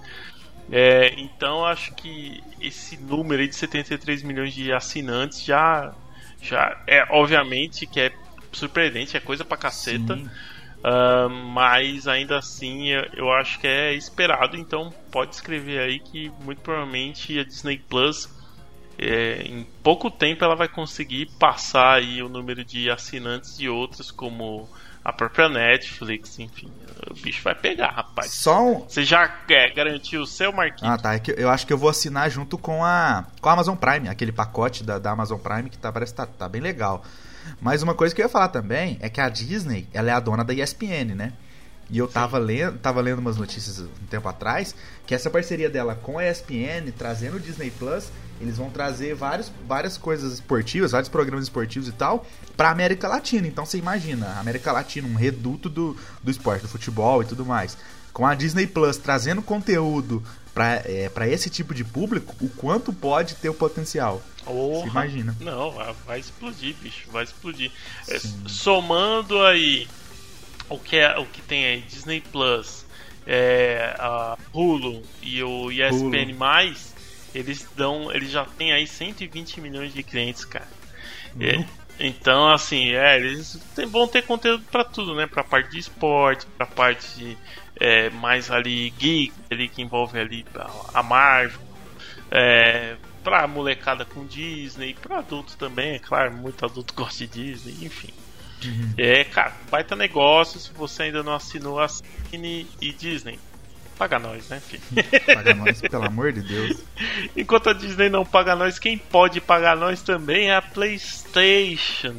É, 0.70 1.14
então 1.18 1.66
acho 1.66 1.94
que 1.96 2.44
esse 2.60 2.98
número 2.98 3.42
aí 3.42 3.48
de 3.48 3.56
73 3.56 4.24
milhões 4.24 4.54
de 4.54 4.72
assinantes 4.72 5.44
já, 5.44 5.94
já 6.42 6.78
é 6.88 7.06
obviamente 7.10 7.86
que 7.86 8.00
é 8.00 8.12
surpreendente, 8.52 9.16
é 9.16 9.20
coisa 9.20 9.46
pra 9.46 9.58
caceta. 9.58 10.16
Uh, 10.84 11.30
mas 11.30 12.08
ainda 12.08 12.40
assim 12.40 12.90
eu, 12.90 13.04
eu 13.14 13.32
acho 13.32 13.60
que 13.60 13.68
é 13.68 13.94
esperado, 13.94 14.58
então 14.58 14.92
pode 15.12 15.36
escrever 15.36 15.80
aí 15.80 16.00
que 16.00 16.32
muito 16.44 16.60
provavelmente 16.62 17.38
a 17.38 17.44
Disney 17.44 17.78
Plus 17.78 18.28
é, 18.98 19.44
em 19.44 19.64
pouco 19.84 20.12
tempo 20.12 20.44
ela 20.44 20.56
vai 20.56 20.68
conseguir 20.68 21.28
passar 21.40 21.98
aí 21.98 22.22
o 22.22 22.30
número 22.30 22.64
de 22.64 22.90
assinantes 22.90 23.58
de 23.58 23.68
outras 23.68 24.12
como 24.12 24.70
a 25.04 25.12
própria 25.12 25.50
Netflix, 25.50 26.38
enfim. 26.40 26.72
O 27.10 27.14
bicho 27.16 27.44
vai 27.44 27.56
pegar, 27.56 27.90
rapaz. 27.90 28.32
Só 28.32 28.64
um... 28.64 28.80
Você 28.82 29.04
já 29.04 29.40
é, 29.50 29.70
garantiu 29.72 30.22
o 30.22 30.28
seu, 30.28 30.54
Marquinhos? 30.54 30.94
Ah, 30.94 30.98
tá. 30.98 31.16
É 31.16 31.20
que 31.20 31.32
eu 31.36 31.50
acho 31.50 31.66
que 31.66 31.74
eu 31.74 31.78
vou 31.78 31.90
assinar 31.90 32.30
junto 32.30 32.58
com 32.58 32.84
a, 32.86 33.26
com 33.42 33.50
a 33.50 33.54
Amazon 33.54 33.76
Prime, 33.76 34.08
aquele 34.08 34.32
pacote 34.32 34.84
da, 34.84 35.00
da 35.00 35.12
Amazon 35.12 35.40
Prime 35.40 35.70
que 35.70 35.78
tá, 35.78 35.92
parece 35.92 36.14
que 36.14 36.18
tá, 36.18 36.28
tá 36.28 36.48
bem 36.48 36.62
legal. 36.62 37.04
Mas 37.60 37.82
uma 37.82 37.96
coisa 37.96 38.14
que 38.14 38.22
eu 38.22 38.26
ia 38.26 38.30
falar 38.30 38.50
também 38.50 38.98
é 39.02 39.10
que 39.10 39.20
a 39.20 39.30
Disney, 39.30 39.88
ela 39.94 40.12
é 40.12 40.14
a 40.14 40.20
dona 40.20 40.44
da 40.44 40.54
ESPN, 40.54 41.16
né? 41.16 41.34
E 41.92 41.98
eu 41.98 42.08
tava 42.08 42.38
lendo, 42.38 42.78
tava 42.78 43.02
lendo 43.02 43.20
umas 43.20 43.36
notícias 43.36 43.80
um 43.80 44.06
tempo 44.10 44.28
atrás 44.30 44.74
que 45.06 45.14
essa 45.14 45.30
parceria 45.30 45.70
dela 45.70 45.94
com 45.94 46.18
a 46.18 46.26
ESPN, 46.26 46.90
trazendo 46.98 47.36
o 47.36 47.40
Disney 47.40 47.70
Plus, 47.70 48.10
eles 48.40 48.58
vão 48.58 48.70
trazer 48.70 49.14
vários, 49.14 49.52
várias 49.68 49.98
coisas 49.98 50.34
esportivas, 50.34 50.92
vários 50.92 51.10
programas 51.10 51.44
esportivos 51.44 51.90
e 51.90 51.92
tal, 51.92 52.26
pra 52.56 52.72
América 52.72 53.10
Latina. 53.10 53.46
Então 53.46 53.66
você 53.66 53.78
imagina, 53.78 54.28
a 54.28 54.40
América 54.40 54.72
Latina, 54.72 55.06
um 55.06 55.16
reduto 55.16 55.68
do, 55.68 55.98
do 56.24 56.32
esporte, 56.32 56.62
do 56.62 56.70
futebol 56.70 57.22
e 57.22 57.26
tudo 57.26 57.46
mais. 57.46 57.78
Com 58.14 58.26
a 58.26 58.36
Disney 58.36 58.68
Plus 58.68 58.96
trazendo 58.96 59.42
conteúdo 59.42 60.24
para 60.54 60.82
é, 60.86 61.10
pra 61.10 61.28
esse 61.28 61.50
tipo 61.50 61.74
de 61.74 61.84
público, 61.84 62.36
o 62.42 62.50
quanto 62.50 62.94
pode 62.94 63.36
ter 63.36 63.50
o 63.50 63.54
potencial. 63.54 64.22
Você 64.46 64.88
imagina. 64.88 65.36
Não, 65.40 65.72
vai 66.06 66.20
explodir, 66.20 66.76
bicho, 66.82 67.10
vai 67.12 67.24
explodir. 67.24 67.72
É, 68.08 68.20
somando 68.48 69.42
aí 69.44 69.88
o 70.70 70.80
que, 70.80 70.98
é, 70.98 71.18
o 71.18 71.26
que 71.26 71.42
tem 71.42 71.66
aí, 71.66 71.82
Disney 71.82 72.22
Plus, 72.22 72.86
é, 73.26 73.96
a 74.00 74.38
Hulu 74.54 75.04
e 75.22 75.44
o 75.44 75.72
ESPN+, 75.72 76.34
Hulu. 76.34 76.76
eles 77.34 77.68
dão, 77.76 78.12
eles 78.12 78.32
já 78.32 78.46
tem 78.46 78.72
aí 78.72 78.88
120 78.88 79.62
milhões 79.62 79.94
de 79.94 80.04
clientes, 80.04 80.46
cara. 80.46 80.68
Uhum. 81.36 81.44
É, 81.44 81.66
então, 82.00 82.50
assim, 82.50 82.94
é, 82.94 83.18
eles 83.18 83.60
tem, 83.76 83.86
vão 83.86 84.08
ter 84.08 84.24
conteúdo 84.24 84.64
para 84.72 84.84
tudo, 84.84 85.16
né? 85.16 85.28
Pra 85.28 85.44
parte 85.44 85.70
de 85.72 85.80
esporte, 85.80 86.46
pra 86.58 86.66
parte 86.66 87.16
de, 87.16 87.38
é, 87.80 88.10
mais 88.10 88.50
ali 88.50 88.90
geek, 88.92 89.34
ali 89.52 89.70
que 89.70 89.82
envolve 89.82 90.20
ali 90.20 90.46
a 90.94 91.04
Marvel, 91.04 91.62
é, 92.32 92.98
pra 93.24 93.48
molecada 93.48 94.04
com 94.06 94.26
Disney, 94.26 94.96
pra 94.96 95.20
adultos 95.20 95.56
também, 95.56 95.96
é 95.96 96.00
claro, 96.00 96.36
muito 96.36 96.66
adulto 96.66 96.94
gosta 96.96 97.28
de 97.28 97.52
Disney, 97.54 97.86
enfim. 97.86 98.10
Uhum. 98.64 98.94
É, 98.98 99.24
cara, 99.24 99.54
baita 99.70 99.96
negócio. 99.96 100.60
Se 100.60 100.72
você 100.74 101.04
ainda 101.04 101.24
não 101.24 101.34
assinou, 101.34 101.80
assine 101.80 102.68
e 102.80 102.92
Disney. 102.92 103.40
Paga 103.98 104.18
nós, 104.18 104.50
né, 104.50 104.60
filho? 104.60 104.82
Paga 105.26 105.54
nós, 105.54 105.80
pelo 105.80 106.06
amor 106.06 106.34
de 106.34 106.42
Deus. 106.42 106.84
Enquanto 107.38 107.70
a 107.70 107.74
Disney 107.74 108.10
não 108.10 108.26
paga 108.26 108.56
nós, 108.56 108.80
quem 108.80 108.98
pode 108.98 109.40
pagar 109.40 109.78
nós 109.78 110.02
também 110.02 110.50
é 110.50 110.56
a 110.56 110.62
PlayStation. 110.62 112.16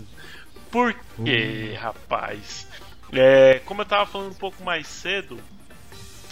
Por 0.70 0.94
quê, 1.24 1.74
uh. 1.74 1.80
rapaz? 1.80 2.68
É, 3.12 3.60
como 3.66 3.82
eu 3.82 3.86
tava 3.86 4.06
falando 4.06 4.30
um 4.30 4.34
pouco 4.34 4.62
mais 4.62 4.86
cedo, 4.86 5.40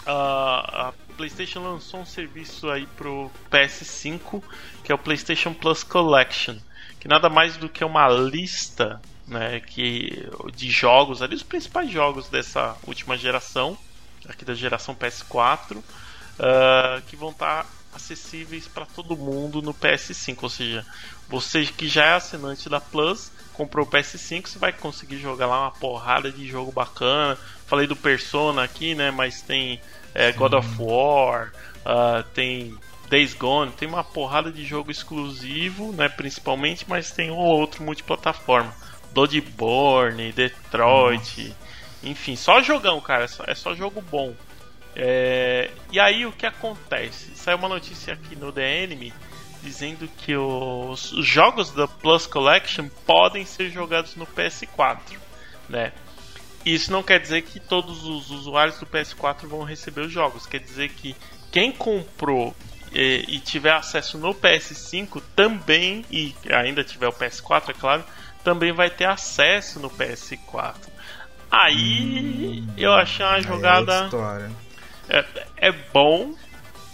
a, 0.06 0.88
a 0.88 0.92
PlayStation 1.16 1.60
lançou 1.60 2.00
um 2.00 2.06
serviço 2.06 2.70
aí 2.70 2.86
pro 2.96 3.30
PS5, 3.50 4.42
que 4.82 4.92
é 4.92 4.94
o 4.94 4.98
PlayStation 4.98 5.52
Plus 5.52 5.82
Collection, 5.82 6.56
que 6.98 7.08
nada 7.08 7.28
mais 7.28 7.56
do 7.56 7.68
que 7.68 7.84
uma 7.84 8.08
lista 8.08 9.00
né, 9.30 9.60
que, 9.60 10.28
de 10.52 10.68
jogos, 10.68 11.22
ali 11.22 11.36
os 11.36 11.42
principais 11.42 11.90
jogos 11.90 12.28
dessa 12.28 12.76
última 12.84 13.16
geração, 13.16 13.78
aqui 14.28 14.44
da 14.44 14.54
geração 14.54 14.94
PS4, 14.94 15.76
uh, 15.76 15.82
ah, 16.40 17.00
que 17.06 17.14
vão 17.14 17.30
estar 17.30 17.64
acessíveis 17.94 18.66
para 18.66 18.84
todo 18.84 19.16
mundo 19.16 19.62
no 19.62 19.72
PS5. 19.72 20.38
Ou 20.42 20.48
seja, 20.48 20.84
você 21.28 21.64
que 21.64 21.88
já 21.88 22.06
é 22.06 22.14
assinante 22.14 22.68
da 22.68 22.80
Plus, 22.80 23.30
comprou 23.52 23.86
o 23.86 23.90
PS5, 23.90 24.48
você 24.48 24.58
vai 24.58 24.72
conseguir 24.72 25.18
jogar 25.18 25.46
lá 25.46 25.62
uma 25.62 25.70
porrada 25.70 26.30
de 26.30 26.46
jogo 26.48 26.72
bacana. 26.72 27.38
Falei 27.66 27.86
do 27.86 27.96
Persona 27.96 28.64
aqui, 28.64 28.96
né? 28.96 29.12
Mas 29.12 29.42
tem 29.42 29.80
é, 30.12 30.32
God 30.32 30.54
of 30.54 30.68
War, 30.78 31.52
uh, 31.86 32.22
tem 32.34 32.76
Days 33.08 33.34
Gone, 33.34 33.70
tem 33.72 33.88
uma 33.88 34.02
porrada 34.02 34.50
de 34.50 34.64
jogo 34.64 34.90
exclusivo, 34.90 35.92
né? 35.92 36.08
Principalmente, 36.08 36.84
mas 36.88 37.12
tem 37.12 37.30
um 37.30 37.36
ou 37.36 37.60
outro 37.60 37.84
multiplataforma. 37.84 38.74
Bloodborne, 39.12 40.32
Detroit, 40.32 41.48
Nossa. 41.48 41.56
enfim, 42.02 42.36
só 42.36 42.62
jogão, 42.62 43.00
cara, 43.00 43.24
é 43.24 43.28
só, 43.28 43.44
é 43.46 43.54
só 43.54 43.74
jogo 43.74 44.00
bom. 44.00 44.34
É, 44.94 45.70
e 45.92 46.00
aí 46.00 46.26
o 46.26 46.32
que 46.32 46.46
acontece? 46.46 47.34
Saiu 47.36 47.58
uma 47.58 47.68
notícia 47.68 48.14
aqui 48.14 48.34
no 48.34 48.52
The 48.52 48.84
Enemy 48.84 49.12
dizendo 49.62 50.08
que 50.08 50.34
os 50.36 51.10
jogos 51.20 51.70
da 51.70 51.86
Plus 51.86 52.26
Collection 52.26 52.88
podem 53.06 53.44
ser 53.44 53.70
jogados 53.70 54.16
no 54.16 54.26
PS4, 54.26 54.98
né? 55.68 55.92
Isso 56.64 56.92
não 56.92 57.02
quer 57.02 57.20
dizer 57.20 57.42
que 57.42 57.58
todos 57.58 58.04
os 58.04 58.30
usuários 58.30 58.78
do 58.78 58.86
PS4 58.86 59.46
vão 59.46 59.62
receber 59.62 60.02
os 60.02 60.12
jogos, 60.12 60.46
quer 60.46 60.60
dizer 60.60 60.90
que 60.90 61.16
quem 61.50 61.72
comprou 61.72 62.54
e, 62.92 63.24
e 63.28 63.38
tiver 63.40 63.72
acesso 63.72 64.18
no 64.18 64.34
PS5 64.34 65.22
também, 65.34 66.04
e 66.10 66.34
ainda 66.50 66.84
tiver 66.84 67.08
o 67.08 67.12
PS4, 67.12 67.70
é 67.70 67.72
claro, 67.72 68.04
também 68.44 68.72
vai 68.72 68.90
ter 68.90 69.04
acesso 69.04 69.78
no 69.80 69.90
PS4. 69.90 70.74
Aí 71.50 72.62
hum, 72.62 72.72
eu 72.76 72.92
achei 72.92 73.24
uma 73.24 73.38
é 73.38 73.42
jogada. 73.42 74.10
É, 75.08 75.18
é, 75.18 75.46
é, 75.68 75.72
bom, 75.92 76.34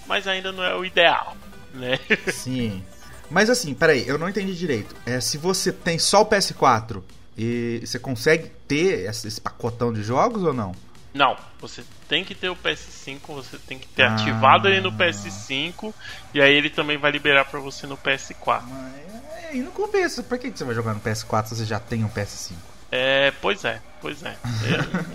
mas 0.07 0.26
ainda 0.26 0.50
não 0.50 0.65
é 0.65 0.75
o 0.75 0.85
ideal, 0.85 1.37
né? 1.75 1.99
Sim. 2.33 2.83
Mas 3.31 3.50
assim, 3.50 3.75
peraí, 3.75 4.07
eu 4.07 4.17
não 4.17 4.29
entendi 4.29 4.55
direito. 4.55 4.95
É, 5.05 5.21
se 5.21 5.37
você 5.37 5.73
tem 5.73 5.99
só 5.99 6.23
o 6.23 6.26
PS4 6.26 7.03
e 7.37 7.83
você 7.85 7.99
consegue 7.99 8.50
ter 8.67 9.09
esse 9.09 9.41
pacotão 9.41 9.93
de 9.93 10.03
jogos 10.03 10.43
ou 10.43 10.55
não? 10.55 10.73
Não, 11.17 11.35
você 11.59 11.83
tem 12.07 12.23
que 12.23 12.35
ter 12.35 12.51
o 12.51 12.57
PS5, 12.57 13.21
você 13.29 13.57
tem 13.57 13.79
que 13.79 13.89
ter 13.89 14.03
ah. 14.03 14.15
ativado 14.15 14.69
ele 14.69 14.83
no 14.83 14.93
PS5 14.93 15.95
e 16.35 16.43
aí 16.43 16.53
ele 16.53 16.69
também 16.69 16.99
vai 16.99 17.11
liberar 17.11 17.47
para 17.47 17.59
você 17.59 17.87
no 17.87 17.97
PS4. 17.97 18.63
Mas 18.69 19.45
aí 19.47 19.63
não 19.63 19.71
compensa. 19.71 20.23
Por 20.23 20.39
que 20.39 20.51
você 20.51 20.63
vai 20.63 20.75
jogar 20.75 20.93
no 20.93 21.01
PS4 21.01 21.47
se 21.47 21.57
você 21.57 21.65
já 21.65 21.81
tem 21.81 22.05
um 22.05 22.09
PS5? 22.11 22.53
É, 22.93 23.33
pois 23.41 23.65
é, 23.65 23.81
pois 24.03 24.23
é. 24.23 24.37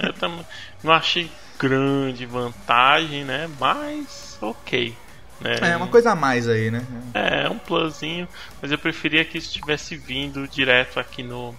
Eu, 0.02 0.08
eu 0.08 0.14
também 0.14 0.44
não 0.84 0.92
achei 0.92 1.32
grande 1.60 2.26
vantagem, 2.26 3.24
né? 3.24 3.48
Mas 3.60 4.40
ok. 4.42 4.98
Né? 5.40 5.58
É 5.62 5.78
uma 5.78 5.88
coisa 5.88 6.14
a 6.14 6.16
mais 6.16 6.50
aí, 6.50 6.72
né? 6.72 6.84
É, 7.14 7.48
um 7.48 7.60
plusinho, 7.60 8.28
mas 8.60 8.72
eu 8.72 8.78
preferia 8.80 9.24
que 9.24 9.38
isso 9.38 9.54
tivesse 9.54 9.96
vindo 9.96 10.48
direto 10.48 11.00
aqui 11.00 11.22
no, 11.22 11.56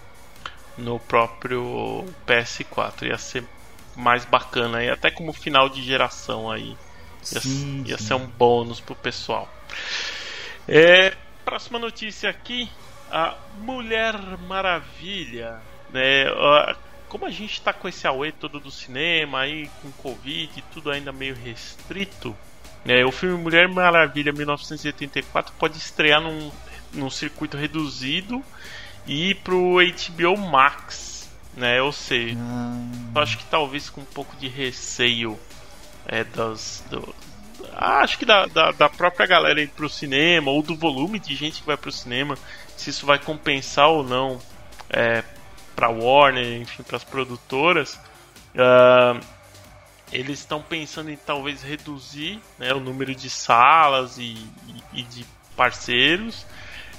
no 0.77 0.99
próprio 0.99 2.05
PS4. 2.27 3.07
Ia 3.07 3.17
ser 3.17 3.45
mais 3.95 4.25
bacana 4.25 4.79
aí, 4.79 4.89
até 4.89 5.11
como 5.11 5.33
final 5.33 5.69
de 5.69 5.83
geração 5.83 6.49
aí. 6.49 6.75
Ia, 7.31 7.41
sim, 7.41 7.83
ia 7.85 7.97
sim. 7.97 8.05
ser 8.05 8.13
um 8.15 8.25
bônus 8.25 8.79
pro 8.79 8.95
pessoal. 8.95 9.51
É, 10.67 11.13
próxima 11.43 11.79
notícia 11.79 12.29
aqui, 12.29 12.69
a 13.11 13.35
Mulher 13.59 14.15
Maravilha, 14.47 15.61
né? 15.91 16.25
Como 17.07 17.25
a 17.25 17.29
gente 17.29 17.53
está 17.53 17.71
com 17.71 17.87
esse 17.87 18.07
auê 18.07 18.31
todo 18.31 18.59
do 18.59 18.71
cinema 18.71 19.41
aí, 19.41 19.69
com 19.81 19.91
Covid 19.91 20.51
e 20.57 20.61
tudo 20.73 20.89
ainda 20.89 21.11
meio 21.11 21.35
restrito, 21.35 22.35
né? 22.83 23.05
O 23.05 23.11
filme 23.11 23.37
Mulher 23.41 23.67
Maravilha 23.67 24.31
1984 24.31 25.53
pode 25.59 25.77
estrear 25.77 26.19
num, 26.21 26.51
num 26.91 27.09
circuito 27.09 27.55
reduzido 27.55 28.43
e 29.05 29.29
ir 29.29 29.35
pro 29.35 29.77
HBO 29.77 30.37
Max, 30.37 31.12
né? 31.55 31.81
Ou 31.81 31.91
seja, 31.91 32.35
hum. 32.35 33.11
acho 33.15 33.37
que 33.37 33.45
talvez 33.45 33.89
com 33.89 34.01
um 34.01 34.05
pouco 34.05 34.35
de 34.37 34.47
receio 34.47 35.39
é, 36.05 36.23
das, 36.23 36.83
do, 36.89 37.13
acho 37.75 38.17
que 38.17 38.25
da, 38.25 38.45
da, 38.45 38.71
da, 38.71 38.89
própria 38.89 39.25
galera 39.25 39.61
ir 39.61 39.69
pro 39.69 39.89
cinema, 39.89 40.51
ou 40.51 40.61
do 40.61 40.75
volume 40.75 41.19
de 41.19 41.35
gente 41.35 41.61
que 41.61 41.67
vai 41.67 41.77
pro 41.77 41.91
cinema, 41.91 42.37
se 42.75 42.89
isso 42.89 43.05
vai 43.05 43.19
compensar 43.19 43.89
ou 43.89 44.03
não 44.03 44.39
é, 44.89 45.23
pra 45.75 45.89
Warner, 45.89 46.61
enfim, 46.61 46.83
pras 46.83 47.03
produtoras. 47.03 47.99
Uh, 48.53 49.19
eles 50.11 50.39
estão 50.39 50.61
pensando 50.61 51.09
em 51.09 51.17
talvez 51.17 51.63
reduzir 51.63 52.39
né, 52.59 52.71
o 52.73 52.79
número 52.79 53.15
de 53.15 53.29
salas 53.29 54.19
e, 54.19 54.35
e, 54.93 54.99
e 54.99 55.03
de 55.03 55.25
parceiros. 55.55 56.45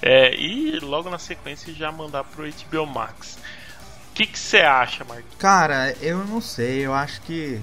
É, 0.02 0.34
e 0.34 0.78
logo 0.80 1.08
na 1.08 1.18
sequência 1.18 1.72
já 1.72 1.92
mandar 1.92 2.24
pro 2.24 2.44
HBO 2.44 2.86
Max. 2.86 3.38
O 4.14 4.16
que 4.16 4.38
você 4.38 4.58
acha, 4.58 5.04
Marcos? 5.04 5.34
Cara, 5.40 5.92
eu 6.00 6.18
não 6.24 6.40
sei, 6.40 6.86
eu 6.86 6.94
acho 6.94 7.20
que 7.22 7.60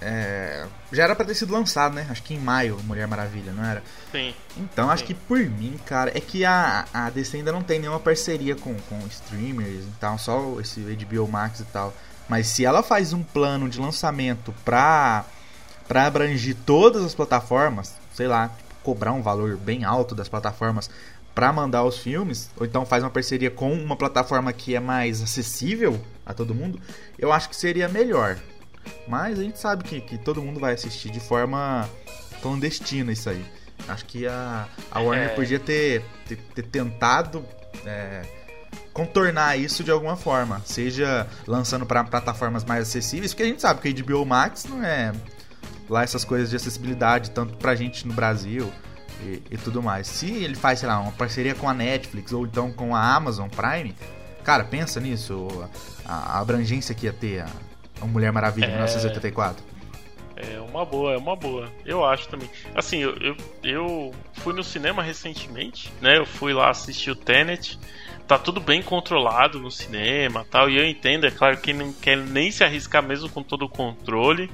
é, 0.00 0.66
já 0.90 1.04
era 1.04 1.14
pra 1.14 1.26
ter 1.26 1.34
sido 1.34 1.52
lançado, 1.52 1.94
né? 1.94 2.06
Acho 2.08 2.22
que 2.22 2.32
em 2.32 2.38
maio, 2.38 2.78
Mulher 2.84 3.06
Maravilha, 3.06 3.52
não 3.52 3.62
era? 3.62 3.82
Sim. 4.10 4.34
Então, 4.56 4.90
acho 4.90 5.02
Sim. 5.02 5.08
que 5.08 5.14
por 5.14 5.38
mim, 5.38 5.78
cara, 5.84 6.10
é 6.16 6.20
que 6.20 6.42
a, 6.42 6.86
a 6.92 7.10
DC 7.10 7.36
ainda 7.36 7.52
não 7.52 7.62
tem 7.62 7.78
nenhuma 7.78 8.00
parceria 8.00 8.56
com, 8.56 8.74
com 8.88 8.98
streamers 9.08 9.84
e 9.84 9.92
tal, 10.00 10.18
só 10.18 10.58
esse 10.58 10.80
HBO 10.80 11.28
Max 11.28 11.60
e 11.60 11.64
tal. 11.64 11.92
Mas 12.28 12.46
se 12.46 12.64
ela 12.64 12.82
faz 12.82 13.12
um 13.12 13.22
plano 13.22 13.68
de 13.68 13.78
lançamento 13.78 14.54
pra, 14.64 15.26
pra 15.86 16.06
abranger 16.06 16.56
todas 16.64 17.04
as 17.04 17.14
plataformas, 17.14 17.94
sei 18.14 18.26
lá, 18.26 18.48
tipo, 18.48 18.74
cobrar 18.82 19.12
um 19.12 19.22
valor 19.22 19.58
bem 19.58 19.84
alto 19.84 20.14
das 20.14 20.28
plataformas 20.30 20.90
pra 21.34 21.52
mandar 21.52 21.82
os 21.84 21.98
filmes, 21.98 22.48
ou 22.56 22.64
então 22.64 22.86
faz 22.86 23.02
uma 23.02 23.10
parceria 23.10 23.50
com 23.50 23.72
uma 23.72 23.96
plataforma 23.96 24.52
que 24.52 24.74
é 24.76 24.80
mais 24.80 25.20
acessível 25.20 26.00
a 26.24 26.32
todo 26.32 26.54
mundo, 26.54 26.78
eu 27.18 27.32
acho 27.32 27.48
que 27.48 27.56
seria 27.56 27.88
melhor. 27.88 28.38
Mas 29.08 29.38
a 29.38 29.42
gente 29.42 29.58
sabe 29.58 29.82
que, 29.84 30.00
que 30.00 30.18
todo 30.18 30.42
mundo 30.42 30.60
vai 30.60 30.74
assistir 30.74 31.10
de 31.10 31.18
forma 31.20 31.88
clandestina 32.40 33.10
isso 33.12 33.28
aí. 33.30 33.44
Acho 33.88 34.04
que 34.04 34.26
a, 34.26 34.68
a 34.90 35.00
Warner 35.00 35.30
É. 35.30 35.34
podia 35.34 35.58
ter, 35.58 36.04
ter, 36.28 36.36
ter 36.54 36.62
tentado 36.62 37.44
é, 37.84 38.22
contornar 38.92 39.58
isso 39.58 39.82
de 39.82 39.90
alguma 39.90 40.16
forma. 40.16 40.62
Seja 40.64 41.26
lançando 41.46 41.84
para 41.84 42.04
plataformas 42.04 42.64
mais 42.64 42.82
acessíveis, 42.88 43.32
porque 43.32 43.42
a 43.42 43.46
gente 43.46 43.60
sabe 43.60 43.80
que 43.80 43.88
a 43.88 44.04
HBO 44.04 44.24
Max 44.24 44.64
não 44.66 44.82
é 44.84 45.12
lá 45.88 46.02
essas 46.02 46.24
coisas 46.24 46.48
de 46.50 46.56
acessibilidade, 46.56 47.30
tanto 47.30 47.56
pra 47.58 47.74
gente 47.74 48.06
no 48.06 48.14
Brasil 48.14 48.70
e, 49.22 49.42
e 49.50 49.56
tudo 49.58 49.82
mais. 49.82 50.06
Se 50.06 50.30
ele 50.32 50.54
faz, 50.54 50.78
sei 50.80 50.88
lá, 50.88 50.98
uma 51.00 51.12
parceria 51.12 51.54
com 51.54 51.68
a 51.68 51.74
Netflix 51.74 52.32
ou 52.32 52.44
então 52.46 52.72
com 52.72 52.94
a 52.94 53.14
Amazon 53.14 53.48
Prime, 53.48 53.94
cara, 54.42 54.64
pensa 54.64 55.00
nisso, 55.00 55.48
a, 56.04 56.36
a 56.36 56.40
abrangência 56.40 56.94
que 56.94 57.06
ia 57.06 57.12
ter 57.12 57.40
a, 57.40 57.48
a 58.00 58.06
Mulher 58.06 58.32
Maravilha 58.32 58.66
em 58.66 58.70
É. 58.70 58.74
1984. 58.74 59.64
É 60.36 60.58
uma 60.60 60.84
boa, 60.84 61.12
é 61.14 61.16
uma 61.16 61.36
boa. 61.36 61.70
Eu 61.86 62.04
acho 62.04 62.26
também. 62.28 62.50
Assim, 62.74 62.98
eu, 62.98 63.16
eu, 63.18 63.36
eu 63.62 64.14
fui 64.32 64.52
no 64.52 64.64
cinema 64.64 65.00
recentemente, 65.00 65.92
né? 66.00 66.18
Eu 66.18 66.26
fui 66.26 66.52
lá 66.52 66.70
assistir 66.70 67.12
o 67.12 67.14
Tenet. 67.16 67.78
Tá 68.26 68.36
tudo 68.36 68.58
bem 68.60 68.82
controlado 68.82 69.60
no 69.60 69.70
cinema 69.70 70.44
tal. 70.50 70.68
E 70.68 70.76
eu 70.76 70.84
entendo, 70.84 71.24
é 71.24 71.30
claro 71.30 71.56
que 71.58 71.72
não 71.72 71.92
quer 71.92 72.16
nem 72.16 72.50
se 72.50 72.64
arriscar 72.64 73.00
mesmo 73.00 73.28
com 73.28 73.44
todo 73.44 73.64
o 73.66 73.68
controle. 73.68 74.50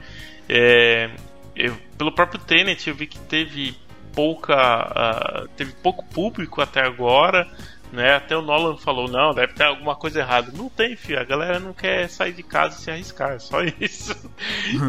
É, 0.46 1.08
eu- 1.56 1.76
pelo 1.96 2.12
próprio 2.12 2.38
Tenet 2.40 2.86
eu 2.88 2.94
vi 2.94 3.06
que 3.06 3.18
teve 3.18 3.74
pouca. 4.14 4.54
ah, 4.54 5.46
teve 5.56 5.72
pouco 5.72 6.04
público 6.06 6.60
até 6.60 6.80
agora. 6.80 7.48
Né? 7.92 8.14
Até 8.14 8.36
o 8.36 8.42
Nolan 8.42 8.76
falou, 8.76 9.08
não, 9.08 9.34
deve 9.34 9.52
ter 9.52 9.64
alguma 9.64 9.96
coisa 9.96 10.20
errada. 10.20 10.52
Não 10.52 10.68
tem, 10.68 10.96
filho. 10.96 11.18
A 11.18 11.24
galera 11.24 11.58
não 11.58 11.72
quer 11.72 12.08
sair 12.08 12.32
de 12.32 12.42
casa 12.42 12.78
e 12.78 12.80
se 12.80 12.90
arriscar, 12.90 13.32
é 13.32 13.38
só 13.40 13.58
isso. 13.80 14.14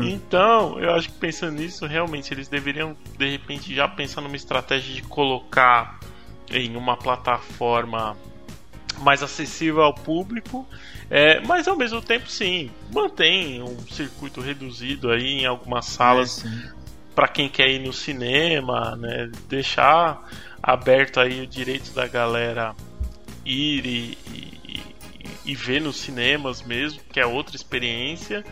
então, 0.03 0.79
eu 0.79 0.91
acho 0.91 1.09
que 1.09 1.15
pensando 1.15 1.53
nisso, 1.53 1.87
realmente 1.87 2.31
eles 2.31 2.47
deveriam, 2.47 2.95
de 3.17 3.29
repente, 3.29 3.73
já 3.73 3.87
pensar 3.87 4.21
numa 4.21 4.35
estratégia 4.35 4.93
de 4.93 5.01
colocar 5.01 5.99
em 6.51 6.75
uma 6.75 6.95
plataforma 6.95 8.15
mais 8.99 9.23
acessível 9.23 9.81
ao 9.81 9.95
público, 9.95 10.67
é, 11.09 11.39
mas 11.41 11.67
ao 11.67 11.75
mesmo 11.75 12.01
tempo, 12.01 12.29
sim, 12.29 12.69
mantém 12.91 13.63
um 13.63 13.79
circuito 13.87 14.41
reduzido 14.41 15.09
aí 15.09 15.41
em 15.41 15.45
algumas 15.45 15.85
salas 15.85 16.45
É. 16.45 16.80
para 17.21 17.27
quem 17.27 17.47
quer 17.47 17.69
ir 17.69 17.77
no 17.77 17.93
cinema, 17.93 18.95
né? 18.95 19.29
Deixar 19.47 20.27
aberto 20.63 21.19
aí 21.19 21.41
o 21.41 21.45
direito 21.45 21.93
da 21.93 22.07
galera 22.07 22.73
ir 23.45 23.85
e, 23.85 24.17
e- 24.27 24.81
e 25.45 25.55
ver 25.55 25.81
nos 25.81 25.97
cinemas 25.97 26.63
mesmo, 26.63 26.99
que 27.13 27.19
é 27.19 27.25
outra 27.27 27.55
experiência. 27.55 28.43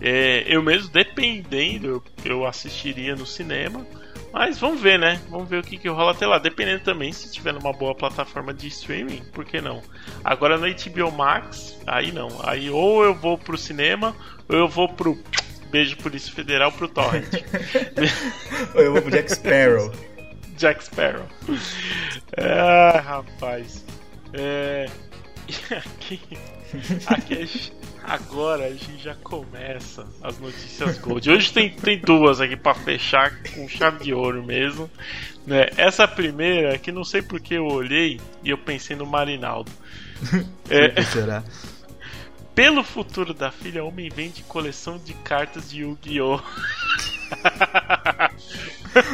É, 0.00 0.44
eu 0.46 0.62
mesmo, 0.62 0.88
dependendo, 0.92 2.00
eu, 2.24 2.46
assistiria 2.46 3.16
no 3.16 3.26
cinema. 3.26 3.84
Mas 4.32 4.56
vamos 4.60 4.80
ver, 4.80 5.00
né? 5.00 5.20
Vamos 5.28 5.48
ver 5.48 5.58
o 5.58 5.62
que, 5.62 5.76
que 5.76 5.88
rola 5.88 6.12
até 6.12 6.24
lá. 6.24 6.38
Dependendo 6.38 6.84
também, 6.84 7.12
se 7.12 7.28
tiver 7.28 7.52
numa 7.52 7.72
boa 7.72 7.92
plataforma 7.92 8.54
de 8.54 8.68
streaming, 8.68 9.24
por 9.32 9.44
que 9.44 9.60
não? 9.60 9.82
Agora 10.22 10.56
no 10.56 10.66
HBO 10.68 11.10
Max, 11.10 11.76
aí 11.88 12.12
não. 12.12 12.28
Aí 12.44 12.70
ou 12.70 13.02
eu 13.02 13.16
vou 13.16 13.36
pro 13.36 13.58
cinema, 13.58 14.14
ou 14.48 14.56
eu 14.56 14.68
vou 14.68 14.88
pro. 14.88 15.18
Beijo 15.72 15.96
Polícia 15.96 16.32
Federal 16.32 16.70
pro 16.70 16.86
Torrent. 16.88 17.24
Eu 18.76 18.92
vou 18.92 19.02
pro 19.02 19.10
Jack 19.10 19.32
Sparrow. 19.32 19.90
Jack 20.58 20.84
Sparrow. 20.84 21.26
Ah, 22.36 23.00
rapaz. 23.00 23.84
É. 24.34 24.86
e 25.48 25.74
Aqui, 25.74 26.20
aqui 27.06 27.34
a 27.34 27.44
gente- 27.46 27.72
agora 28.04 28.64
a 28.66 28.70
gente 28.70 28.98
já 29.02 29.14
começa 29.16 30.06
as 30.22 30.38
notícias 30.38 30.98
Gold. 30.98 31.30
Hoje 31.30 31.52
tem, 31.52 31.70
tem 31.70 31.98
duas 31.98 32.40
aqui 32.40 32.56
pra 32.56 32.74
fechar 32.74 33.42
com 33.54 33.66
chave 33.68 34.04
de 34.04 34.12
ouro 34.14 34.42
mesmo. 34.44 34.90
Né? 35.46 35.66
Essa 35.76 36.06
primeira, 36.06 36.78
que 36.78 36.92
não 36.92 37.02
sei 37.04 37.20
porque 37.22 37.54
eu 37.54 37.66
olhei 37.66 38.20
e 38.44 38.50
eu 38.50 38.58
pensei 38.58 38.94
no 38.94 39.06
Marinaldo. 39.06 39.70
É, 40.70 40.86
O 40.86 40.94
que 40.94 41.02
será? 41.02 41.42
Pelo 42.54 42.84
futuro 42.84 43.32
da 43.34 43.50
filha, 43.50 43.84
homem 43.84 44.08
vende 44.08 44.42
coleção 44.42 44.98
de 44.98 45.14
cartas 45.14 45.70
de 45.70 45.82
Yu-Gi-Oh! 45.82 46.40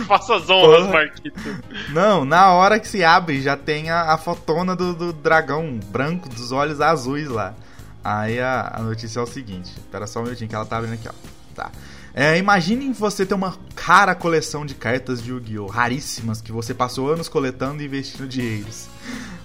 Faça 0.06 0.36
as 0.36 0.50
honras, 0.50 0.86
Porra. 0.86 0.92
Marquito. 0.92 1.62
Não, 1.90 2.24
na 2.24 2.52
hora 2.52 2.80
que 2.80 2.88
se 2.88 3.04
abre 3.04 3.40
já 3.40 3.56
tem 3.56 3.90
a, 3.90 4.12
a 4.12 4.18
fotona 4.18 4.74
do, 4.74 4.92
do 4.92 5.12
dragão 5.12 5.78
branco 5.86 6.28
dos 6.28 6.50
olhos 6.50 6.80
azuis 6.80 7.28
lá. 7.28 7.54
Aí 8.02 8.40
a, 8.40 8.72
a 8.74 8.82
notícia 8.82 9.20
é 9.20 9.22
o 9.22 9.26
seguinte: 9.26 9.70
espera 9.76 10.06
só 10.06 10.20
um 10.20 10.24
minutinho 10.24 10.48
que 10.48 10.54
ela 10.54 10.66
tá 10.66 10.78
abrindo 10.78 10.94
aqui, 10.94 11.08
ó. 11.08 11.12
Tá. 11.54 11.70
É, 12.14 12.36
imagine 12.38 12.92
você 12.92 13.24
ter 13.24 13.34
uma 13.34 13.56
cara 13.76 14.14
coleção 14.14 14.66
de 14.66 14.74
cartas 14.74 15.22
de 15.22 15.30
Yu-Gi-Oh! 15.30 15.66
raríssimas 15.66 16.40
que 16.40 16.50
você 16.50 16.74
passou 16.74 17.12
anos 17.12 17.28
coletando 17.28 17.82
e 17.82 17.86
investindo 17.86 18.26
dinheiros. 18.26 18.88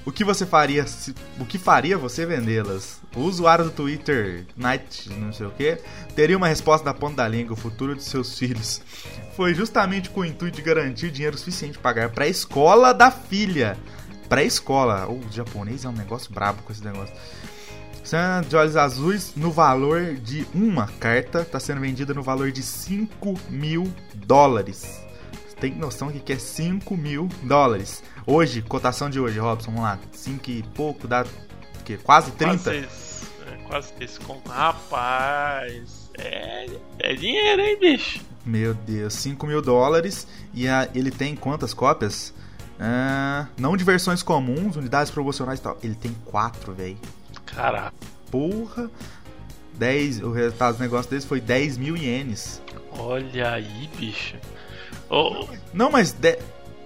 O 0.06 0.12
que 0.12 0.24
você 0.26 0.46
faria 0.46 0.86
se, 0.86 1.16
o 1.40 1.46
que 1.46 1.58
faria 1.58 1.98
você 1.98 2.26
vendê-las? 2.26 3.00
O 3.16 3.22
usuário 3.22 3.66
do 3.66 3.72
Twitter, 3.72 4.46
Night, 4.56 5.10
não 5.12 5.32
sei 5.32 5.46
o 5.46 5.52
que, 5.52 5.78
teria 6.14 6.36
uma 6.36 6.48
resposta 6.48 6.84
da 6.84 6.94
ponta 6.94 7.18
da 7.18 7.28
língua, 7.28 7.54
o 7.54 7.58
futuro 7.58 7.96
de 7.96 8.04
seus 8.04 8.38
filhos. 8.40 8.82
Foi 9.38 9.54
justamente 9.54 10.10
com 10.10 10.22
o 10.22 10.26
intuito 10.26 10.58
de 10.58 10.62
garantir 10.62 11.10
dinheiro 11.10 11.38
suficiente 11.38 11.78
para 11.78 11.94
pagar 11.94 12.10
para 12.10 12.26
a 12.26 12.28
escola 12.28 12.94
da 12.94 13.10
filha. 13.10 13.78
Pré-escola. 14.28 15.08
O 15.08 15.22
japonês 15.32 15.86
é 15.86 15.90
um 15.90 15.94
negócio 15.94 16.34
brabo 16.34 16.64
com 16.64 16.72
esse 16.72 16.84
negócio. 16.84 17.16
São 18.04 18.42
de 18.42 18.56
olhos 18.56 18.76
azuis 18.76 19.34
no 19.36 19.52
valor 19.52 20.16
de 20.16 20.46
uma 20.54 20.88
carta. 21.00 21.42
Está 21.42 21.60
sendo 21.60 21.80
vendida 21.80 22.14
no 22.14 22.24
valor 22.24 22.52
de 22.52 22.62
5 22.62 23.40
mil 23.50 23.94
dólares. 24.14 25.03
Tem 25.64 25.74
noção 25.74 26.12
que 26.12 26.34
é 26.34 26.38
5 26.38 26.98
mil 26.98 27.30
dólares? 27.42 28.04
Hoje, 28.28 28.62
cotação 28.62 29.10
de 29.10 29.18
hoje, 29.18 29.40
Robson, 29.40 29.72
vamos 29.72 29.86
lá. 29.86 29.98
5 30.12 30.52
e 30.52 30.62
pouco, 30.62 31.08
dá 31.08 31.24
o 31.24 31.84
quê? 31.86 31.98
Quase 32.04 32.32
30? 32.32 32.58
Quase, 32.58 32.78
é, 32.80 33.58
quase 33.66 33.94
esse 34.02 34.20
conto. 34.20 34.50
Rapaz, 34.50 36.10
é, 36.18 36.66
é 37.00 37.14
dinheiro, 37.16 37.62
hein, 37.62 37.78
bicho? 37.80 38.20
Meu 38.46 38.74
Deus, 38.74 39.14
5 39.14 39.48
mil 39.48 39.62
dólares. 39.62 40.28
E 40.54 40.68
a- 40.68 40.90
ele 40.94 41.10
tem 41.10 41.34
quantas 41.34 41.74
cópias? 41.74 42.34
Ah, 42.78 43.48
não 43.58 43.78
de 43.78 43.86
versões 43.86 44.22
comuns, 44.22 44.76
unidades 44.76 45.14
promocionais 45.14 45.60
e 45.60 45.62
tal. 45.62 45.78
Ele 45.82 45.96
tem 45.96 46.14
4, 46.26 46.74
velho. 46.74 46.98
Caraca, 47.46 47.94
Porra. 48.30 48.92
10, 49.76 50.22
o 50.24 50.32
resultado 50.34 50.76
do 50.76 50.82
negócio 50.82 51.10
desse 51.10 51.26
foi 51.26 51.40
10 51.40 51.78
mil 51.78 51.96
ienes. 51.96 52.62
olha 52.92 53.54
aí, 53.54 53.90
bicho. 53.98 54.36
Ó, 55.10 55.46
Não, 55.74 55.90
mas. 55.92 56.12
De... 56.14 56.38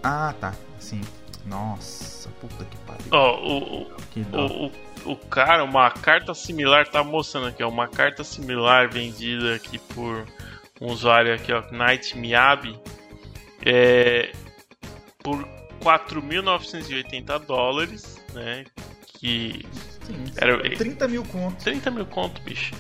Ah, 0.04 0.34
tá. 0.40 0.54
Sim. 0.80 1.02
Nossa, 1.46 2.30
puta 2.42 2.66
que 2.66 2.78
pariu. 2.80 3.06
ó, 3.12 3.38
o, 3.40 3.82
o, 3.84 3.96
Que 4.12 4.20
o, 4.34 4.66
o, 5.10 5.12
o 5.14 5.16
cara, 5.16 5.64
uma 5.64 5.90
carta 5.90 6.34
similar, 6.34 6.88
tá 6.90 7.04
mostrando 7.04 7.48
aqui, 7.48 7.64
ó, 7.64 7.70
uma 7.70 7.88
carta 7.88 8.22
similar 8.24 8.90
vendida 8.90 9.56
aqui 9.56 9.80
por 9.80 10.26
um 10.82 10.88
usuário 10.92 11.34
aqui, 11.34 11.54
ó, 11.54 11.64
Night 11.72 12.18
Miyabi, 12.18 12.78
é, 13.66 14.34
por 15.24 15.48
4.980 15.82 17.40
dólares, 17.46 18.22
né, 18.34 18.66
que 19.20 19.66
Sim, 20.06 20.26
era, 20.36 20.62
30 20.76 21.08
mil 21.08 21.24
conto. 21.24 21.64
30 21.64 21.92
mil 21.92 22.06
conto, 22.06 22.42
bicho. 22.42 22.76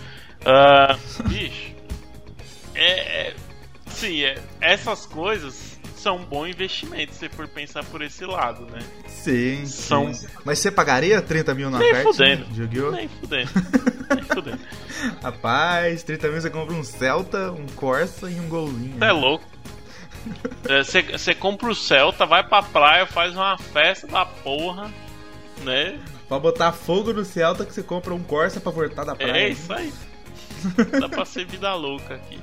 Ah, 0.46 0.98
bicho, 1.30 1.74
é, 2.76 3.28
é- 3.30 3.36
sim, 3.98 4.24
é, 4.24 4.38
essas 4.62 5.06
coisas 5.06 5.78
são 5.96 6.18
um 6.18 6.24
bom 6.26 6.46
investimento 6.46 7.14
se 7.14 7.28
for 7.30 7.48
pensar 7.48 7.84
por 7.86 8.02
esse 8.02 8.24
lado, 8.26 8.66
né? 8.72 8.80
Sim, 9.08 9.66
São- 9.66 10.14
sim. 10.14 10.28
Mas 10.46 10.60
você 10.60 10.70
pagaria 10.72 11.22
30 11.22 11.54
mil 11.56 11.70
na 11.70 11.80
Nem 11.80 11.92
carta? 11.92 12.12
fudendo. 12.14 12.46
de 12.46 12.62
Yu-Gi-Oh? 12.62 12.92
Nem 12.92 13.08
fudendo. 13.08 13.50
Nem 14.16 14.24
fudendo. 14.24 14.60
Rapaz, 15.22 16.04
30 16.04 16.28
mil 16.30 16.42
você 16.42 16.50
compra 16.50 16.74
um 16.76 16.84
Celta, 16.84 17.52
um 17.52 17.66
Corsa 17.76 18.30
e 18.30 18.40
um 18.40 18.48
golzinho. 18.48 18.98
Você 18.98 19.06
é 19.06 19.12
louco. 19.12 19.46
Você 21.12 21.34
compra 21.34 21.70
o 21.70 21.76
Celta, 21.76 22.26
vai 22.26 22.44
pra 22.48 22.62
praia, 22.62 23.06
faz 23.06 23.34
uma 23.34 23.58
festa 23.58 24.08
da 24.08 24.26
porra, 24.26 24.92
né? 25.64 26.00
Pra 26.28 26.38
botar 26.40 26.72
fogo 26.74 27.14
no 27.14 27.24
Celta 27.26 27.66
que 27.66 27.74
você 27.74 27.82
compra 27.84 28.14
um 28.14 28.22
Corsa 28.24 28.60
pra 28.60 28.72
voltar 28.72 29.04
da 29.06 29.16
praia. 29.16 29.32
É 29.32 29.50
isso 29.50 29.72
aí. 29.74 29.92
Dá 31.00 31.08
pra 31.10 31.24
ser 31.26 31.46
vida 31.46 31.74
louca 31.76 32.16
aqui. 32.16 32.40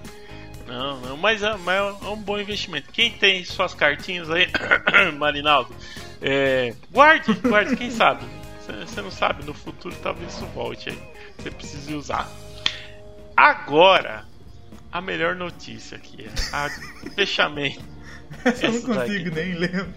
Não, 0.67 1.01
não, 1.01 1.17
mas 1.17 1.43
é, 1.43 1.57
mas 1.59 1.77
é 1.79 2.09
um 2.09 2.17
bom 2.17 2.39
investimento. 2.39 2.91
Quem 2.91 3.11
tem 3.11 3.45
suas 3.45 3.75
cartinhas 3.75 4.31
aí, 4.31 4.49
Marinaldo, 5.19 5.75
é, 6.23 6.75
guarde, 6.91 7.33
guarde, 7.35 7.77
quem 7.77 7.91
sabe? 7.91 8.25
Você 8.61 9.03
não 9.03 9.11
sabe, 9.11 9.45
no 9.45 9.53
futuro 9.53 9.95
talvez 10.03 10.33
isso 10.33 10.47
volte 10.47 10.89
aí. 10.89 10.99
Você 11.37 11.51
precise 11.51 11.95
usar. 11.95 12.29
Agora, 13.37 14.25
a 14.91 15.01
melhor 15.01 15.35
notícia 15.35 15.97
aqui 15.97 16.25
é 16.25 16.31
a 16.55 16.71
fechamento. 17.15 17.85
Essa 18.45 18.67
eu 18.67 18.73
não 18.73 18.83
consigo 18.83 19.31
daqui. 19.31 19.31
nem 19.31 19.55
ler. 19.55 19.89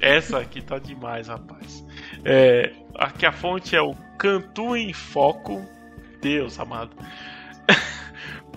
Essa 0.00 0.38
aqui 0.38 0.62
tá 0.62 0.78
demais, 0.78 1.28
rapaz. 1.28 1.84
É, 2.24 2.72
aqui 2.94 3.26
a 3.26 3.32
fonte 3.32 3.76
é 3.76 3.82
o 3.82 3.94
Cantu 4.18 4.76
em 4.76 4.92
Foco. 4.92 5.68
Deus 6.22 6.58
amado. 6.58 6.96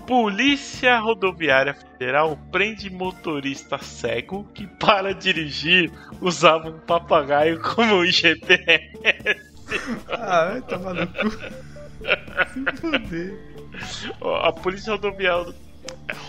Polícia 0.07 0.97
Rodoviária 0.99 1.73
Federal 1.73 2.39
prende 2.49 2.89
motorista 2.89 3.77
cego 3.77 4.45
que 4.53 4.65
para 4.65 5.13
dirigir 5.13 5.91
usava 6.21 6.69
um 6.69 6.79
papagaio 6.79 7.61
como 7.61 8.05
GPS. 8.05 9.37
Ah, 10.07 10.45
vai 10.45 10.61
tomar 10.61 10.93
no 10.93 11.07
cu. 11.07 11.29
Se 12.53 12.77
fuder. 12.77 13.37
Ó, 14.21 14.37
A 14.37 14.53
Polícia 14.53 14.93
Rodoviária, 14.93 15.53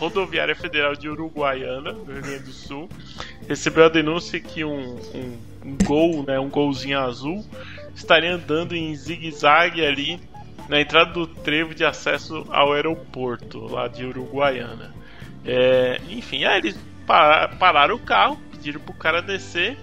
Rodoviária 0.01 0.57
Federal 0.57 0.97
de 0.97 1.09
Uruguaiana, 1.09 1.93
no 1.93 2.05
Rio 2.05 2.23
Grande 2.23 2.39
do 2.41 2.53
Sul, 2.53 2.89
recebeu 3.49 3.85
a 3.85 3.89
denúncia 3.89 4.41
que 4.41 4.65
um, 4.65 4.97
um, 5.15 5.39
um 5.65 5.77
gol, 5.85 6.25
né, 6.27 6.39
um 6.41 6.49
golzinho 6.49 6.99
azul, 6.99 7.47
estaria 7.95 8.35
andando 8.35 8.75
em 8.75 8.93
zigue-zague 8.97 9.87
ali 9.87 10.21
na 10.69 10.81
entrada 10.81 11.13
do 11.13 11.27
trevo 11.27 11.75
de 11.75 11.85
acesso 11.85 12.47
ao 12.51 12.73
aeroporto 12.73 13.59
lá 13.67 13.89
de 13.89 14.05
Uruguaiana. 14.05 14.93
É, 15.45 16.01
enfim, 16.09 16.45
aí 16.45 16.59
eles 16.59 16.79
pa- 17.07 17.49
pararam 17.59 17.95
o 17.95 17.99
carro, 17.99 18.39
pediram 18.53 18.81
pro 18.81 18.93
cara 18.93 19.23
descer 19.23 19.79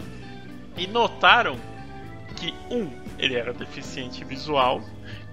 e 0.77 0.85
notaram 0.87 1.55
que 2.35 2.53
um, 2.69 2.89
ele 3.17 3.35
era 3.35 3.53
deficiente 3.53 4.23
visual, 4.23 4.81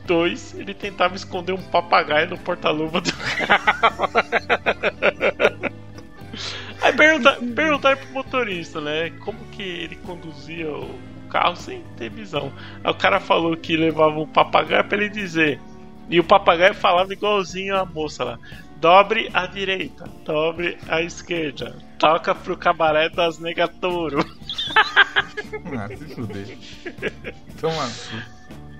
dois, 0.06 0.54
ele 0.58 0.72
tentava 0.72 1.14
esconder 1.16 1.52
um 1.52 1.62
papagaio 1.62 2.30
no 2.30 2.38
porta-luva 2.38 3.00
do 3.00 3.12
carro. 3.46 4.08
Aí 6.80 6.92
pergunta, 6.94 7.38
perguntaram 7.54 7.96
pro 7.98 8.10
motorista, 8.12 8.80
né? 8.80 9.10
Como 9.20 9.38
que 9.52 9.62
ele 9.62 9.96
conduzia 9.96 10.68
o 10.70 10.98
carro 11.32 11.56
sem 11.56 11.82
ter 11.96 12.10
visão. 12.10 12.52
Aí 12.84 12.90
o 12.90 12.94
cara 12.94 13.18
falou 13.18 13.56
que 13.56 13.74
levava 13.74 14.20
um 14.20 14.26
papagaio 14.26 14.84
pra 14.84 14.98
ele 14.98 15.08
dizer. 15.08 15.58
E 16.10 16.20
o 16.20 16.24
papagaio 16.24 16.74
falava 16.74 17.12
igualzinho 17.12 17.74
a 17.74 17.86
moça 17.86 18.22
lá. 18.22 18.38
Dobre 18.76 19.30
à 19.32 19.46
direita, 19.46 20.04
dobre 20.24 20.76
à 20.88 21.00
esquerda. 21.00 21.74
Toca 21.98 22.34
pro 22.34 22.56
cabaré 22.56 23.08
das 23.08 23.38
negatouro. 23.38 24.22
Ah, 25.78 25.88
se 25.88 26.14
fuder. 26.14 26.56
Toma. 27.60 27.90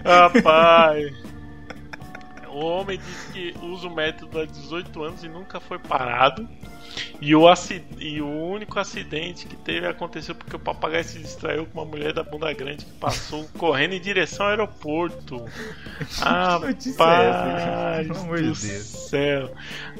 Rapaz. 0.04 1.12
O 2.48 2.64
homem 2.64 2.98
disse 2.98 3.32
que 3.32 3.54
usa 3.62 3.88
o 3.88 3.94
método 3.94 4.40
há 4.40 4.46
18 4.46 5.02
anos 5.02 5.24
e 5.24 5.28
nunca 5.28 5.60
foi 5.60 5.78
parado. 5.78 6.48
E 7.20 7.34
o, 7.34 7.44
e 7.98 8.20
o 8.20 8.26
único 8.28 8.78
acidente 8.78 9.46
que 9.46 9.56
teve 9.56 9.86
aconteceu 9.86 10.34
porque 10.34 10.56
o 10.56 10.58
papagaio 10.58 11.04
se 11.04 11.18
distraiu 11.18 11.66
com 11.66 11.80
uma 11.80 11.86
mulher 11.88 12.12
da 12.12 12.22
bunda 12.22 12.52
grande 12.52 12.84
que 12.84 12.92
passou 12.92 13.48
correndo 13.56 13.94
em 13.94 14.00
direção 14.00 14.46
ao 14.46 14.50
aeroporto. 14.50 15.44
notícia 16.58 16.92
é 17.04 18.02
de 18.02 18.08
do 18.08 18.68
Deus. 18.68 18.84
céu. 18.84 19.52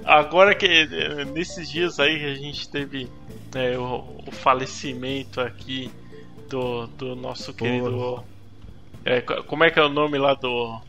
Agora 0.04 0.54
que 0.54 0.66
eh, 0.66 1.24
nesses 1.26 1.70
dias 1.70 2.00
aí 2.00 2.18
que 2.18 2.24
a 2.26 2.34
gente 2.34 2.68
teve 2.68 3.08
né, 3.54 3.78
o, 3.78 4.20
o 4.26 4.30
falecimento 4.32 5.40
aqui 5.40 5.90
do, 6.48 6.86
do 6.88 7.14
nosso 7.16 7.54
querido. 7.54 8.24
É, 9.04 9.20
co- 9.20 9.42
como 9.44 9.64
é 9.64 9.70
que 9.70 9.78
é 9.78 9.82
o 9.82 9.88
nome 9.88 10.18
lá 10.18 10.34
do 10.34 10.80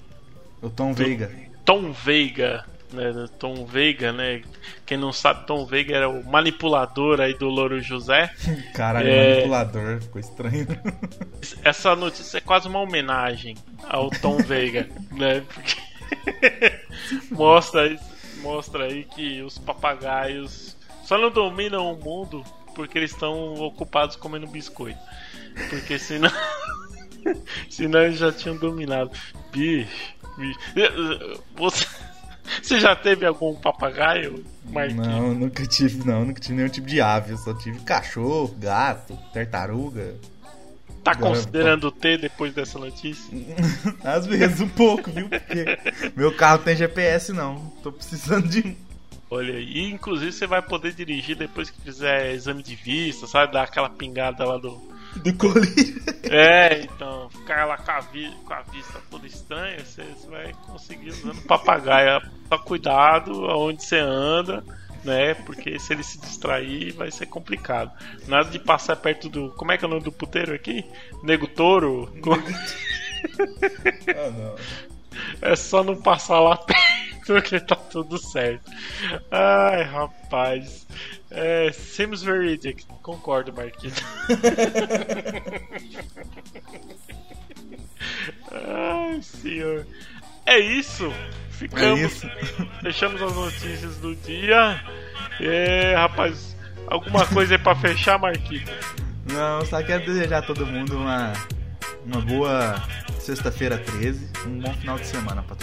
O 0.62 0.70
Tom 0.70 0.94
Veiga. 0.94 1.32
Tom 1.63 1.92
Veiga? 1.92 2.66
Né, 2.93 3.27
Tom 3.39 3.65
Veiga, 3.65 4.12
né? 4.13 4.43
Quem 4.86 4.97
não 4.97 5.12
sabe, 5.12 5.47
Tom 5.47 5.65
Veiga 5.65 5.95
era 5.95 6.08
o 6.08 6.23
manipulador 6.23 7.19
aí 7.19 7.34
do 7.34 7.49
Louro 7.49 7.82
José. 7.82 8.32
Caralho, 8.75 9.08
É. 9.10 9.34
manipulador. 9.36 10.01
Ficou 10.01 10.19
estranho. 10.21 10.67
Essa 11.63 11.95
notícia 11.95 12.38
é 12.38 12.41
quase 12.41 12.67
uma 12.67 12.79
homenagem 12.79 13.58
ao 13.89 14.10
Tom 14.12 14.38
Veiga, 14.38 14.88
né? 15.12 15.43
Porque 15.53 16.82
mostra, 17.32 17.82
aí- 17.84 17.99
mostra 18.41 18.86
aí 18.86 19.03
que 19.06 19.41
os 19.41 19.58
papagaios 19.58 20.77
só 21.03 21.17
não 21.17 21.32
dominam 21.32 21.91
o 21.93 21.97
mundo 21.99 22.43
porque 22.75 22.97
eles 22.97 23.12
estão 23.12 23.56
ocupados 23.56 24.15
comendo 24.15 24.47
biscoito. 24.47 24.99
Porque 25.69 25.97
senão. 25.99 26.32
senão 27.69 28.01
eles 28.03 28.17
já 28.19 28.32
tinham 28.32 28.56
dominado. 28.58 29.12
Bicho, 29.51 30.13
bicho. 30.38 30.60
Você, 31.56 31.86
você 32.62 32.79
já 32.79 32.95
teve 32.95 33.25
algum 33.25 33.56
papagaio? 33.56 34.43
Não, 34.95 35.34
nunca 35.34 35.65
tive, 35.65 36.06
não. 36.06 36.25
Nunca 36.25 36.39
tive 36.39 36.56
nenhum 36.56 36.69
tipo 36.69 36.88
de 36.88 37.01
ave. 37.01 37.32
Eu 37.32 37.38
só 37.38 37.53
tive 37.53 37.79
cachorro, 37.79 38.56
gato, 38.58 39.17
tartaruga. 39.34 40.15
Tá 41.03 41.13
considerando 41.13 41.91
ter 41.91 42.17
depois 42.17 42.53
dessa 42.53 42.79
notícia? 42.79 43.29
Às 44.03 44.25
vezes 44.25 44.62
um 44.62 44.69
pouco, 44.69 45.12
viu? 45.12 45.27
Porque 45.27 45.65
meu 46.15 46.34
carro 46.34 46.60
tem 46.60 46.77
GPS, 46.77 47.34
não. 47.34 47.73
Tô 47.84 47.91
precisando 47.91 48.47
de 48.47 48.60
um. 48.60 48.75
Olha 49.29 49.56
aí, 49.56 49.65
e 49.65 49.91
inclusive 49.91 50.32
você 50.32 50.47
vai 50.47 50.62
poder 50.62 50.93
dirigir 50.93 51.36
depois 51.36 51.69
que 51.69 51.82
fizer 51.82 52.32
exame 52.34 52.62
de 52.63 52.75
vista, 52.75 53.27
sabe? 53.27 53.51
Dar 53.51 53.63
aquela 53.63 53.89
pingada 53.89 54.45
lá 54.45 54.58
do. 54.58 54.82
Do 55.19 55.34
colírio. 55.38 56.02
É, 56.23 56.82
então, 56.82 57.30
ficar 57.30 57.65
lá 57.65 57.78
com 57.78 57.91
a, 57.91 57.99
vi- 57.99 58.34
com 58.45 58.54
a 58.54 58.62
vista 58.63 58.99
toda 59.12 59.28
estranha, 59.28 59.80
você, 59.84 60.04
você 60.04 60.28
vai 60.28 60.54
conseguir 60.65 61.10
usando 61.10 61.41
papagaio. 61.43 62.21
Só 62.49 62.58
cuidado 62.58 63.45
aonde 63.45 63.84
você 63.84 63.97
anda, 63.99 64.63
né? 65.04 65.34
Porque 65.36 65.78
se 65.80 65.93
ele 65.93 66.04
se 66.04 66.19
distrair 66.19 66.93
vai 66.93 67.12
ser 67.12 67.26
complicado. 67.28 67.91
Nada 68.28 68.49
de 68.49 68.60
passar 68.60 68.95
perto 68.95 69.30
do. 69.30 69.49
Como 69.52 69.71
é 69.71 69.78
que 69.78 69.86
é 69.86 69.88
o 69.88 69.91
nome 69.91 70.04
do 70.04 70.12
puteiro 70.12 70.54
aqui? 70.54 70.84
Nego 71.21 71.47
Touro? 71.47 72.12
Ah, 74.10 74.30
não. 74.32 74.56
É 75.41 75.56
só 75.56 75.84
não 75.84 75.95
passar 76.02 76.39
lá 76.39 76.58
perto 76.58 77.12
que 77.44 77.60
tá 77.60 77.76
tudo 77.76 78.18
certo. 78.18 78.70
Ai, 79.32 79.84
rapaz. 79.84 80.86
É, 81.32 81.72
seems 81.72 82.22
veridic. 82.22 82.86
Concordo, 83.02 83.52
Marquinhos. 83.54 83.96
Ai, 88.52 89.22
senhor. 89.22 89.86
É 90.46 90.60
isso. 90.60 91.08
É 91.08 91.14
Ficamos. 91.52 92.00
isso. 92.00 92.30
Fechamos 92.82 93.22
as 93.22 93.34
notícias 93.34 93.98
do 93.98 94.16
dia. 94.16 94.82
É, 95.40 95.96
rapaz. 95.96 96.56
Alguma 96.88 97.26
coisa 97.26 97.56
aí 97.56 97.60
pra 97.60 97.76
fechar, 97.76 98.20
Marquinhos? 98.20 98.70
Não, 99.32 99.66
só 99.66 99.82
quero 99.82 100.06
desejar 100.06 100.40
a 100.40 100.42
todo 100.42 100.66
mundo 100.66 100.98
uma, 100.98 101.34
uma 102.06 102.22
boa 102.22 102.76
sexta-feira 103.20 103.78
13. 103.78 104.30
Um 104.46 104.60
bom 104.60 104.74
final 104.74 105.00
de 105.00 105.08
semana 105.08 105.42
pra 105.42 105.56
todo 105.56 105.62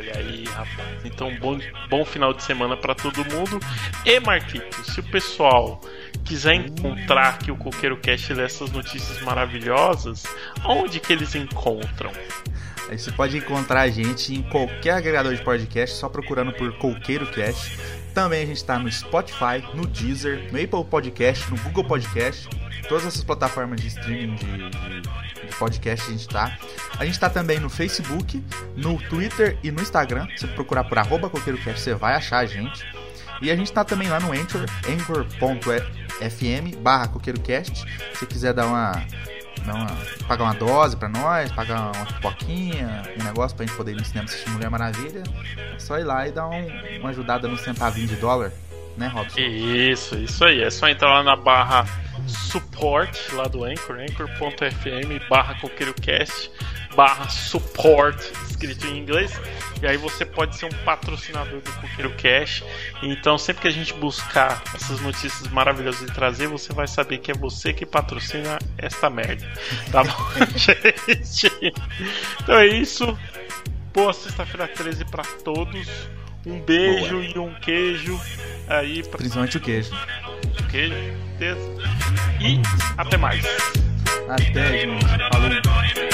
Olha 0.00 0.16
aí, 0.16 0.44
rapaz. 0.46 1.04
Então, 1.04 1.30
bom, 1.38 1.58
bom 1.90 2.04
final 2.06 2.32
de 2.32 2.42
semana 2.42 2.74
pra 2.74 2.94
todo 2.94 3.18
mundo. 3.18 3.60
E, 4.06 4.18
Marquito, 4.18 4.82
se 4.82 4.98
o 5.00 5.02
pessoal 5.02 5.78
quiser 6.24 6.54
encontrar 6.54 7.34
aqui 7.34 7.50
o 7.50 7.56
Coqueiro 7.56 7.98
Cast 7.98 8.32
dessas 8.32 8.72
notícias 8.72 9.20
maravilhosas, 9.20 10.24
onde 10.64 11.00
que 11.00 11.12
eles 11.12 11.34
encontram? 11.34 12.10
Aí 12.88 12.98
você 12.98 13.12
pode 13.12 13.36
encontrar 13.36 13.82
a 13.82 13.88
gente 13.88 14.34
em 14.34 14.42
qualquer 14.42 14.92
agregador 14.92 15.34
de 15.34 15.42
podcast, 15.44 15.96
só 15.96 16.08
procurando 16.08 16.52
por 16.54 16.72
Coqueiro 16.78 17.26
Cast. 17.26 17.78
Também 18.14 18.42
a 18.42 18.46
gente 18.46 18.64
tá 18.64 18.78
no 18.78 18.90
Spotify, 18.90 19.62
no 19.74 19.86
Deezer, 19.86 20.50
no 20.52 20.58
Apple 20.62 20.84
Podcast, 20.90 21.48
no 21.50 21.56
Google 21.58 21.84
Podcast. 21.84 22.48
Todas 22.88 23.06
essas 23.06 23.22
plataformas 23.22 23.80
de 23.80 23.86
streaming 23.88 24.34
de, 24.34 24.44
de- 24.70 25.00
de 25.46 25.56
podcast 25.58 26.08
a 26.08 26.12
gente 26.12 26.28
tá. 26.28 26.58
A 26.98 27.04
gente 27.04 27.18
tá 27.20 27.30
também 27.30 27.60
no 27.60 27.70
Facebook, 27.70 28.42
no 28.76 29.00
Twitter 29.08 29.56
e 29.62 29.70
no 29.70 29.80
Instagram. 29.80 30.26
Se 30.36 30.46
procurar 30.48 30.84
por 30.84 30.98
arroba 30.98 31.30
CoqueiroCast, 31.30 31.80
você 31.80 31.94
vai 31.94 32.14
achar 32.14 32.38
a 32.38 32.46
gente. 32.46 32.84
E 33.40 33.50
a 33.50 33.56
gente 33.56 33.72
tá 33.72 33.84
também 33.84 34.08
lá 34.08 34.18
no 34.20 34.32
Anchor, 34.32 34.66
anchor.fm 34.88 36.76
barra 36.82 37.08
CoqueiroCast. 37.08 37.84
Se 38.18 38.26
quiser 38.26 38.52
dar 38.52 38.66
uma, 38.66 38.92
dar 39.64 39.74
uma, 39.74 39.86
pagar 40.26 40.44
uma 40.44 40.54
dose 40.54 40.96
pra 40.96 41.08
nós, 41.08 41.50
pagar 41.52 41.92
uma 41.94 42.06
pipoquinha, 42.06 43.02
um 43.20 43.24
negócio 43.24 43.56
pra 43.56 43.66
gente 43.66 43.76
poder 43.76 43.92
ir 43.92 43.96
no 43.96 44.04
cinema 44.04 44.24
assistir 44.26 44.50
Mulher 44.50 44.70
Maravilha, 44.70 45.22
é 45.74 45.78
só 45.78 45.98
ir 45.98 46.04
lá 46.04 46.26
e 46.26 46.32
dar 46.32 46.46
um- 46.48 46.98
uma 47.00 47.10
ajudada 47.10 47.46
no 47.48 47.56
centavinho 47.58 48.06
de 48.06 48.16
dólar, 48.16 48.52
né, 48.96 49.06
Robson? 49.08 49.40
Isso, 49.40 50.16
isso 50.16 50.44
aí. 50.44 50.62
É 50.62 50.70
só 50.70 50.88
entrar 50.88 51.08
lá 51.12 51.22
na 51.22 51.36
barra 51.36 51.84
support 52.26 53.32
lá 53.32 53.44
do 53.44 53.64
Anchor, 53.64 53.96
anchor.fm 53.98 55.28
barra 55.28 55.54
CoqueiroCast. 55.60 56.50
Barra 56.94 57.28
support, 57.28 58.18
escrito 58.48 58.86
em 58.86 58.98
inglês. 58.98 59.32
E 59.82 59.86
aí 59.86 59.96
você 59.96 60.24
pode 60.26 60.56
ser 60.56 60.66
um 60.66 60.84
patrocinador 60.84 61.60
do 61.60 61.72
Coqueiro 61.72 62.12
Cash. 62.16 62.62
Então 63.02 63.38
sempre 63.38 63.62
que 63.62 63.68
a 63.68 63.70
gente 63.70 63.94
buscar 63.94 64.62
essas 64.74 65.00
notícias 65.00 65.48
maravilhosas 65.48 66.08
e 66.08 66.12
trazer, 66.12 66.48
você 66.48 66.72
vai 66.72 66.86
saber 66.86 67.18
que 67.18 67.30
é 67.30 67.34
você 67.34 67.72
que 67.72 67.86
patrocina 67.86 68.58
esta 68.76 69.08
merda. 69.08 69.46
Tá 69.90 70.04
bom, 70.04 70.16
gente? 70.56 71.50
Então 72.42 72.56
é 72.56 72.66
isso. 72.66 73.18
Boa 73.92 74.12
sexta-feira 74.12 74.68
13 74.68 75.04
para 75.06 75.24
todos. 75.44 75.88
Um 76.46 76.60
beijo 76.60 77.16
Boa. 77.16 77.24
e 77.24 77.38
um 77.38 77.54
queijo 77.60 78.18
aí 78.68 79.02
pra 79.02 79.18
Principalmente 79.18 79.56
o 79.58 79.60
queijo. 79.60 79.90
queijo, 80.70 80.94
certeza. 81.40 81.60
E 82.40 82.60
até 82.96 83.16
mais. 83.16 83.44
Até, 84.28 84.78
gente. 84.78 85.04
Falou. 85.32 86.09